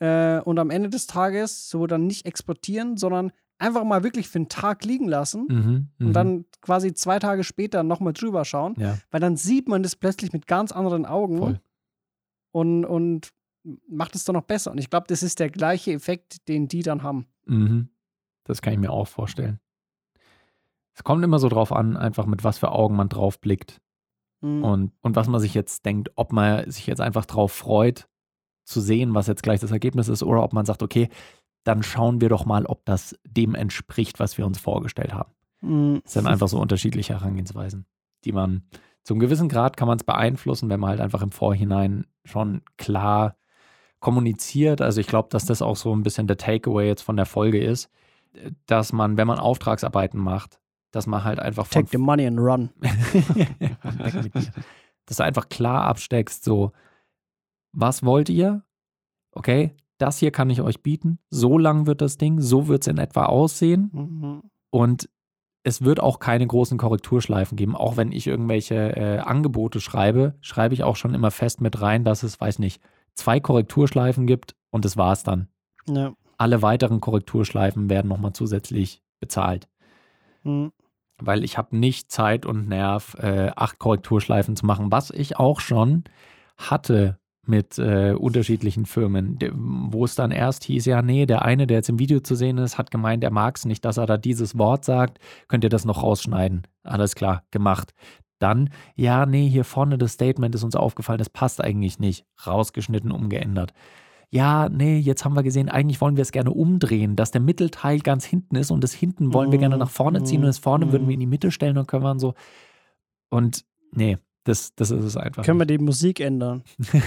äh, 0.00 0.40
und 0.40 0.58
am 0.58 0.70
Ende 0.70 0.88
des 0.90 1.06
Tages 1.06 1.68
so 1.68 1.86
dann 1.86 2.06
nicht 2.06 2.26
exportieren, 2.26 2.96
sondern 2.96 3.32
einfach 3.58 3.84
mal 3.84 4.02
wirklich 4.02 4.28
für 4.28 4.38
einen 4.38 4.48
Tag 4.48 4.84
liegen 4.84 5.06
lassen 5.06 5.46
Mhm. 5.48 5.88
Mhm. 5.98 6.06
und 6.08 6.12
dann 6.14 6.44
quasi 6.60 6.94
zwei 6.94 7.18
Tage 7.20 7.44
später 7.44 7.82
nochmal 7.84 8.12
drüber 8.12 8.44
schauen, 8.44 8.74
Ja, 8.78 8.98
weil 9.10 9.20
dann 9.20 9.36
sieht 9.36 9.68
man 9.68 9.82
das 9.84 9.94
plötzlich 9.96 10.32
mit 10.32 10.46
ganz 10.48 10.72
anderen 10.72 11.06
Augen 11.06 11.38
voll. 11.38 11.60
und, 12.50 12.84
und 12.84 13.32
macht 13.88 14.16
es 14.16 14.24
dann 14.24 14.34
noch 14.34 14.42
besser. 14.42 14.72
Und 14.72 14.78
ich 14.78 14.90
glaube, 14.90 15.06
das 15.08 15.22
ist 15.22 15.38
der 15.38 15.48
gleiche 15.50 15.92
Effekt, 15.92 16.48
den 16.48 16.66
die 16.66 16.82
dann 16.82 17.04
haben. 17.04 17.26
Mhm. 17.46 17.88
Das 18.44 18.60
kann 18.62 18.72
ich 18.72 18.78
mir 18.80 18.90
auch 18.90 19.06
vorstellen. 19.06 19.60
Es 20.94 21.04
kommt 21.04 21.22
immer 21.24 21.38
so 21.38 21.48
drauf 21.48 21.70
an, 21.72 21.96
einfach 21.96 22.26
mit 22.26 22.42
was 22.44 22.58
für 22.58 22.72
Augen 22.72 22.96
man 22.96 23.08
drauf 23.08 23.40
blickt 23.40 23.80
Mhm. 24.42 24.64
und, 24.64 24.92
und 25.00 25.16
was 25.16 25.28
man 25.28 25.40
sich 25.40 25.54
jetzt 25.54 25.86
denkt, 25.86 26.10
ob 26.16 26.32
man 26.32 26.70
sich 26.70 26.86
jetzt 26.86 27.00
einfach 27.00 27.24
drauf 27.24 27.52
freut, 27.52 28.08
zu 28.64 28.80
sehen, 28.80 29.14
was 29.14 29.26
jetzt 29.26 29.42
gleich 29.42 29.60
das 29.60 29.70
Ergebnis 29.70 30.08
ist, 30.08 30.22
oder 30.22 30.42
ob 30.42 30.52
man 30.52 30.66
sagt, 30.66 30.82
okay, 30.82 31.08
dann 31.64 31.82
schauen 31.82 32.20
wir 32.20 32.28
doch 32.28 32.44
mal, 32.44 32.66
ob 32.66 32.84
das 32.84 33.16
dem 33.24 33.54
entspricht, 33.54 34.20
was 34.20 34.36
wir 34.36 34.46
uns 34.46 34.58
vorgestellt 34.58 35.14
haben. 35.14 35.32
Mhm. 35.60 36.02
Es 36.04 36.12
sind 36.12 36.26
einfach 36.26 36.48
so 36.48 36.60
unterschiedliche 36.60 37.14
Herangehensweisen, 37.14 37.86
die 38.24 38.32
man 38.32 38.64
zum 39.04 39.18
gewissen 39.18 39.48
Grad 39.48 39.76
kann 39.76 39.88
man 39.88 39.98
es 39.98 40.04
beeinflussen, 40.04 40.68
wenn 40.68 40.80
man 40.80 40.90
halt 40.90 41.00
einfach 41.00 41.22
im 41.22 41.32
Vorhinein 41.32 42.06
schon 42.24 42.62
klar 42.76 43.36
kommuniziert. 44.00 44.80
Also 44.80 45.00
ich 45.00 45.06
glaube, 45.08 45.28
dass 45.30 45.44
das 45.44 45.62
auch 45.62 45.76
so 45.76 45.94
ein 45.94 46.02
bisschen 46.02 46.26
der 46.26 46.36
Takeaway 46.36 46.86
jetzt 46.86 47.02
von 47.02 47.16
der 47.16 47.26
Folge 47.26 47.62
ist, 47.62 47.90
dass 48.66 48.92
man, 48.92 49.16
wenn 49.16 49.26
man 49.26 49.38
Auftragsarbeiten 49.38 50.20
macht, 50.20 50.60
dass 50.92 51.06
man 51.06 51.24
halt 51.24 51.40
einfach 51.40 51.66
von 51.66 51.82
Take 51.82 51.90
the 51.90 51.98
money 51.98 52.26
and 52.26 52.38
run. 52.38 52.70
Dass 55.06 55.16
du 55.16 55.24
einfach 55.24 55.48
klar 55.48 55.82
absteckst, 55.82 56.44
so, 56.44 56.70
was 57.72 58.04
wollt 58.04 58.28
ihr? 58.28 58.62
Okay, 59.32 59.74
das 59.98 60.18
hier 60.18 60.30
kann 60.30 60.48
ich 60.48 60.60
euch 60.60 60.82
bieten. 60.82 61.18
So 61.28 61.58
lang 61.58 61.86
wird 61.86 62.00
das 62.00 62.18
Ding, 62.18 62.40
so 62.40 62.68
wird 62.68 62.82
es 62.82 62.86
in 62.86 62.98
etwa 62.98 63.24
aussehen. 63.24 63.90
Mhm. 63.92 64.42
Und 64.70 65.08
es 65.64 65.82
wird 65.82 66.00
auch 66.00 66.18
keine 66.18 66.46
großen 66.46 66.78
Korrekturschleifen 66.78 67.56
geben. 67.56 67.76
Auch 67.76 67.96
wenn 67.96 68.12
ich 68.12 68.26
irgendwelche 68.26 68.96
äh, 68.96 69.18
Angebote 69.18 69.80
schreibe, 69.80 70.34
schreibe 70.40 70.74
ich 70.74 70.84
auch 70.84 70.96
schon 70.96 71.14
immer 71.14 71.30
fest 71.30 71.60
mit 71.60 71.80
rein, 71.80 72.04
dass 72.04 72.22
es, 72.22 72.40
weiß 72.40 72.58
nicht, 72.58 72.82
zwei 73.14 73.40
Korrekturschleifen 73.40 74.26
gibt 74.26 74.56
und 74.70 74.84
das 74.84 74.96
war's 74.96 75.22
dann. 75.22 75.48
Ja. 75.86 76.14
Alle 76.36 76.62
weiteren 76.62 77.00
Korrekturschleifen 77.00 77.88
werden 77.88 78.08
nochmal 78.08 78.32
zusätzlich 78.32 79.02
bezahlt. 79.20 79.68
Mhm. 80.42 80.72
Weil 81.26 81.44
ich 81.44 81.58
habe 81.58 81.76
nicht 81.76 82.10
Zeit 82.10 82.46
und 82.46 82.68
Nerv, 82.68 83.14
äh, 83.18 83.50
acht 83.56 83.78
Korrekturschleifen 83.78 84.56
zu 84.56 84.66
machen, 84.66 84.90
was 84.90 85.10
ich 85.10 85.36
auch 85.38 85.60
schon 85.60 86.04
hatte 86.56 87.18
mit 87.44 87.78
äh, 87.78 88.12
unterschiedlichen 88.12 88.86
Firmen, 88.86 89.38
wo 89.90 90.04
es 90.04 90.14
dann 90.14 90.30
erst 90.30 90.64
hieß, 90.64 90.84
ja, 90.84 91.02
nee, 91.02 91.26
der 91.26 91.42
eine, 91.42 91.66
der 91.66 91.78
jetzt 91.78 91.88
im 91.88 91.98
Video 91.98 92.20
zu 92.20 92.36
sehen 92.36 92.58
ist, 92.58 92.78
hat 92.78 92.90
gemeint, 92.90 93.24
er 93.24 93.32
mag 93.32 93.56
es 93.56 93.64
nicht, 93.64 93.84
dass 93.84 93.96
er 93.96 94.06
da 94.06 94.16
dieses 94.16 94.56
Wort 94.58 94.84
sagt, 94.84 95.18
könnt 95.48 95.64
ihr 95.64 95.70
das 95.70 95.84
noch 95.84 96.02
rausschneiden. 96.02 96.62
Alles 96.84 97.16
klar, 97.16 97.42
gemacht. 97.50 97.94
Dann, 98.38 98.70
ja, 98.94 99.26
nee, 99.26 99.48
hier 99.48 99.64
vorne 99.64 99.98
das 99.98 100.12
Statement 100.12 100.54
ist 100.54 100.62
uns 100.64 100.76
aufgefallen, 100.76 101.18
das 101.18 101.30
passt 101.30 101.62
eigentlich 101.62 101.98
nicht. 101.98 102.26
Rausgeschnitten, 102.46 103.10
umgeändert. 103.10 103.72
Ja, 104.32 104.70
nee, 104.70 104.98
jetzt 104.98 105.26
haben 105.26 105.36
wir 105.36 105.42
gesehen, 105.42 105.68
eigentlich 105.68 106.00
wollen 106.00 106.16
wir 106.16 106.22
es 106.22 106.32
gerne 106.32 106.52
umdrehen, 106.52 107.16
dass 107.16 107.32
der 107.32 107.42
Mittelteil 107.42 107.98
ganz 107.98 108.24
hinten 108.24 108.56
ist 108.56 108.70
und 108.70 108.82
das 108.82 108.94
hinten 108.94 109.34
wollen 109.34 109.52
wir 109.52 109.58
gerne 109.58 109.76
nach 109.76 109.90
vorne 109.90 110.22
ziehen 110.24 110.40
und 110.40 110.46
das 110.46 110.56
vorne 110.56 110.90
würden 110.90 111.06
wir 111.06 111.12
in 111.12 111.20
die 111.20 111.26
Mitte 111.26 111.50
stellen 111.50 111.76
und 111.76 111.86
können 111.86 112.02
wir 112.02 112.18
so. 112.18 112.32
Und 113.28 113.66
nee, 113.92 114.16
das, 114.44 114.74
das 114.74 114.90
ist 114.90 115.04
es 115.04 115.16
einfach. 115.18 115.44
Können 115.44 115.58
wir 115.58 115.66
die 115.66 115.76
Musik 115.76 116.18
ändern? 116.18 116.62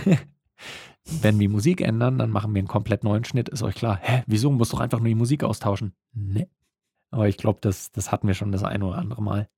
Wenn 1.21 1.39
wir 1.39 1.49
Musik 1.49 1.81
ändern, 1.81 2.19
dann 2.19 2.29
machen 2.29 2.53
wir 2.53 2.59
einen 2.59 2.67
komplett 2.67 3.03
neuen 3.03 3.25
Schnitt. 3.25 3.49
Ist 3.49 3.63
euch 3.63 3.75
klar? 3.75 3.97
Hä, 4.01 4.23
wieso? 4.27 4.51
Muss 4.51 4.69
doch 4.69 4.79
einfach 4.79 4.99
nur 4.99 5.07
die 5.07 5.15
Musik 5.15 5.43
austauschen. 5.43 5.93
Nee. 6.13 6.47
Aber 7.09 7.27
ich 7.27 7.37
glaube, 7.37 7.57
das, 7.59 7.91
das 7.91 8.11
hatten 8.11 8.27
wir 8.27 8.35
schon 8.35 8.51
das 8.51 8.63
ein 8.63 8.83
oder 8.83 8.99
andere 8.99 9.23
Mal. 9.23 9.49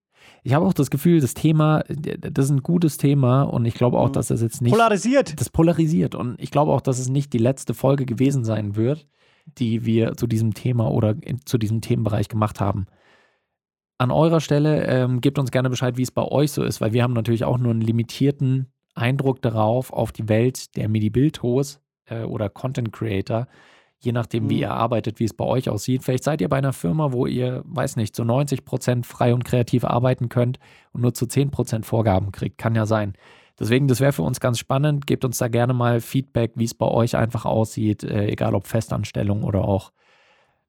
Ich 0.44 0.54
habe 0.54 0.66
auch 0.66 0.74
das 0.74 0.90
Gefühl, 0.90 1.20
das 1.20 1.34
Thema, 1.34 1.84
das 1.90 2.46
ist 2.46 2.52
ein 2.52 2.64
gutes 2.64 2.98
Thema 2.98 3.44
und 3.44 3.66
ich 3.66 3.74
glaube 3.74 4.00
auch, 4.00 4.10
mhm. 4.10 4.14
dass 4.14 4.28
das 4.28 4.42
jetzt 4.42 4.62
nicht. 4.62 4.72
Polarisiert! 4.72 5.40
Das 5.40 5.50
polarisiert 5.50 6.16
und 6.16 6.42
ich 6.42 6.52
glaube 6.52 6.72
auch, 6.72 6.82
dass 6.82 7.00
es 7.00 7.10
nicht 7.10 7.34
die 7.34 7.38
letzte 7.38 7.74
Folge 7.74 8.06
gewesen 8.06 8.44
sein 8.44 8.76
wird, 8.76 9.08
die 9.58 9.86
wir 9.86 10.16
zu 10.16 10.28
diesem 10.28 10.54
Thema 10.54 10.92
oder 10.92 11.16
in, 11.22 11.46
zu 11.46 11.58
diesem 11.58 11.82
Themenbereich 11.82 12.30
gemacht 12.30 12.60
haben. 12.60 12.86
An 13.98 14.12
eurer 14.12 14.42
Stelle 14.42 14.86
ähm, 14.86 15.22
gebt 15.22 15.40
uns 15.40 15.52
gerne 15.52 15.70
Bescheid, 15.70 15.98
wie 15.98 16.04
es 16.04 16.12
bei 16.12 16.24
euch 16.24 16.52
so 16.52 16.64
ist, 16.64 16.82
weil 16.82 16.94
wir 16.94 17.04
haben 17.04 17.14
natürlich 17.14 17.44
auch 17.44 17.58
nur 17.58 17.72
einen 17.72 17.82
limitierten 17.82 18.68
Eindruck 18.94 19.42
darauf, 19.42 19.92
auf 19.92 20.12
die 20.12 20.30
Welt 20.30 20.76
der 20.76 20.88
Midi-Bildhos 20.88 21.82
äh, 22.06 22.24
oder 22.24 22.50
Content 22.50 22.92
Creator, 22.92 23.48
je 24.00 24.12
nachdem, 24.12 24.46
mhm. 24.46 24.50
wie 24.50 24.60
ihr 24.60 24.72
arbeitet, 24.72 25.20
wie 25.20 25.26
es 25.26 25.34
bei 25.34 25.46
euch 25.46 25.70
aussieht. 25.70 26.04
Vielleicht 26.04 26.24
seid 26.24 26.42
ihr 26.42 26.50
bei 26.50 26.58
einer 26.58 26.74
Firma, 26.74 27.12
wo 27.12 27.26
ihr, 27.26 27.64
weiß 27.66 27.96
nicht, 27.96 28.16
zu 28.16 28.24
90 28.24 28.66
Prozent 28.66 29.06
frei 29.06 29.34
und 29.34 29.46
kreativ 29.46 29.84
arbeiten 29.86 30.30
könnt 30.30 30.60
und 30.94 31.02
nur 31.02 31.14
zu 31.14 31.26
10 31.26 31.52
Prozent 31.52 31.86
Vorgaben 31.86 32.32
kriegt. 32.32 32.58
Kann 32.58 32.76
ja 32.76 32.86
sein. 32.86 33.14
Deswegen, 33.60 33.88
das 33.88 34.00
wäre 34.00 34.14
für 34.14 34.22
uns 34.22 34.40
ganz 34.40 34.60
spannend. 34.60 35.08
Gebt 35.08 35.26
uns 35.26 35.40
da 35.40 35.48
gerne 35.48 35.74
mal 35.74 36.00
Feedback, 36.00 36.52
wie 36.56 36.66
es 36.66 36.76
bei 36.76 36.86
euch 36.86 37.16
einfach 37.16 37.46
aussieht, 37.46 38.04
äh, 38.04 38.28
egal 38.28 38.54
ob 38.54 38.68
Festanstellung 38.68 39.44
oder 39.44 39.66
auch 39.66 39.92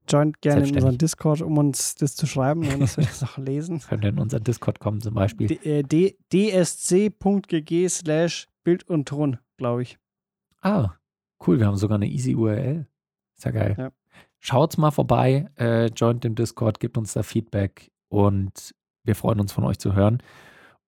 joint 0.09 0.41
gerne 0.41 0.67
in 0.67 0.75
unseren 0.75 0.97
Discord, 0.97 1.43
um 1.43 1.59
uns 1.59 1.97
das 1.97 2.17
zu 2.17 2.27
schreiben, 2.27 2.61
ne, 2.61 2.79
dass 2.79 2.97
wir 2.97 3.05
das 3.05 3.23
auch 3.23 3.37
lesen. 3.37 3.81
Könnt 3.89 4.05
ihr 4.05 4.11
in 4.11 4.19
unseren 4.19 4.43
Discord 4.43 4.81
kommen 4.81 5.03
zum 5.03 5.15
Beispiel. 5.15 5.53
Äh, 5.63 5.83
dsc.gg 6.33 7.89
slash 7.89 8.49
Bild 8.65 8.89
und 8.89 9.07
Ton, 9.09 9.39
glaube 9.59 9.83
ich. 9.83 9.99
Ah, 10.63 10.95
cool. 11.47 11.59
Wir 11.59 11.67
haben 11.67 11.77
sogar 11.77 11.97
eine 11.97 12.07
easy 12.07 12.35
URL. 12.35 12.87
Ist 13.39 13.45
ja 13.45 13.51
geil. 13.53 13.75
Ja. 13.79 13.91
Schaut's 14.41 14.77
mal 14.77 14.91
vorbei, 14.91 15.51
äh, 15.59 15.87
joint 15.87 16.25
dem 16.25 16.35
Discord, 16.35 16.81
gebt 16.81 16.99
uns 16.99 17.13
da 17.13 17.23
Feedback 17.23 17.91
und 18.09 18.75
wir 19.05 19.15
freuen 19.15 19.41
uns 19.41 19.53
von 19.53 19.65
euch 19.65 19.79
zu 19.79 19.95
hören. 19.95 20.23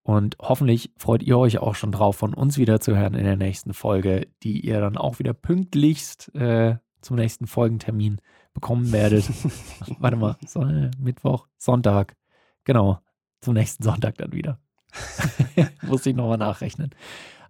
Und 0.03 0.37
hoffentlich 0.41 0.93
freut 0.97 1.23
ihr 1.23 1.39
euch 1.39 1.59
auch 1.59 1.75
schon 1.75 1.93
drauf, 1.93 2.17
von 2.17 2.35
uns 2.35 2.59
wieder 2.59 2.81
zu 2.81 2.97
hören 2.97 3.15
in 3.15 3.25
der 3.25 3.37
nächsten 3.37 3.73
Folge, 3.75 4.29
die 4.43 4.61
ihr 4.61 4.81
dann 4.81 4.97
auch 4.97 5.19
wieder 5.19 5.33
pünktlichst 5.33 6.35
äh, 6.35 6.77
zum 7.01 7.17
nächsten 7.17 7.47
Folgentermin 7.47 8.21
bekommen 8.53 8.93
werdet. 8.93 9.31
Warte 9.99 10.17
mal, 10.17 10.37
so, 10.47 10.67
Mittwoch, 10.99 11.47
Sonntag. 11.57 12.17
Genau, 12.65 12.99
zum 13.41 13.55
nächsten 13.55 13.85
Sonntag 13.85 14.17
dann 14.19 14.33
wieder. 14.33 14.59
Muss 15.83 16.07
ich 16.07 16.17
nochmal 16.17 16.39
nachrechnen. 16.39 16.91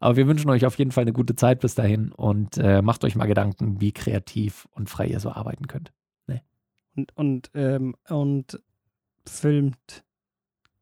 Aber 0.00 0.16
wir 0.16 0.26
wünschen 0.26 0.50
euch 0.50 0.64
auf 0.66 0.78
jeden 0.78 0.92
Fall 0.92 1.02
eine 1.02 1.12
gute 1.12 1.36
Zeit 1.36 1.60
bis 1.60 1.74
dahin 1.74 2.10
und 2.10 2.56
äh, 2.56 2.80
macht 2.82 3.04
euch 3.04 3.14
mal 3.16 3.26
Gedanken, 3.26 3.80
wie 3.80 3.92
kreativ 3.92 4.66
und 4.72 4.88
frei 4.88 5.06
ihr 5.06 5.20
so 5.20 5.30
arbeiten 5.30 5.66
könnt. 5.66 5.92
Nee. 6.26 6.40
Und, 6.96 7.16
und, 7.16 7.50
ähm, 7.54 7.94
und 8.08 8.60
filmt 9.28 10.04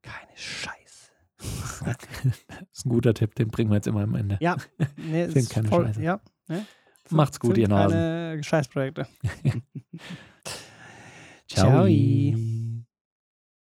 keine 0.03 0.37
Scheiße. 0.37 1.11
das 1.85 1.97
ist 2.73 2.87
ein 2.87 2.91
guter 2.91 3.13
Tipp, 3.13 3.35
den 3.35 3.49
bringen 3.49 3.71
wir 3.71 3.77
jetzt 3.77 3.89
immer 3.89 4.03
am 4.03 4.15
Ende. 4.15 4.39
Ja, 4.41 4.57
nee, 4.97 5.29
filmt 5.31 5.51
keine 5.51 5.69
voll, 5.69 5.87
Scheiße. 5.87 6.03
Ja, 6.03 6.21
ne? 6.47 6.65
Macht's 7.11 7.41
gut, 7.41 7.59
ihr 7.59 7.69
Nasen. 7.69 7.99
Keine 7.99 8.45
Scheißprojekte. 8.45 9.07
Ciao. 11.49 11.87
Ciao. 11.87 11.87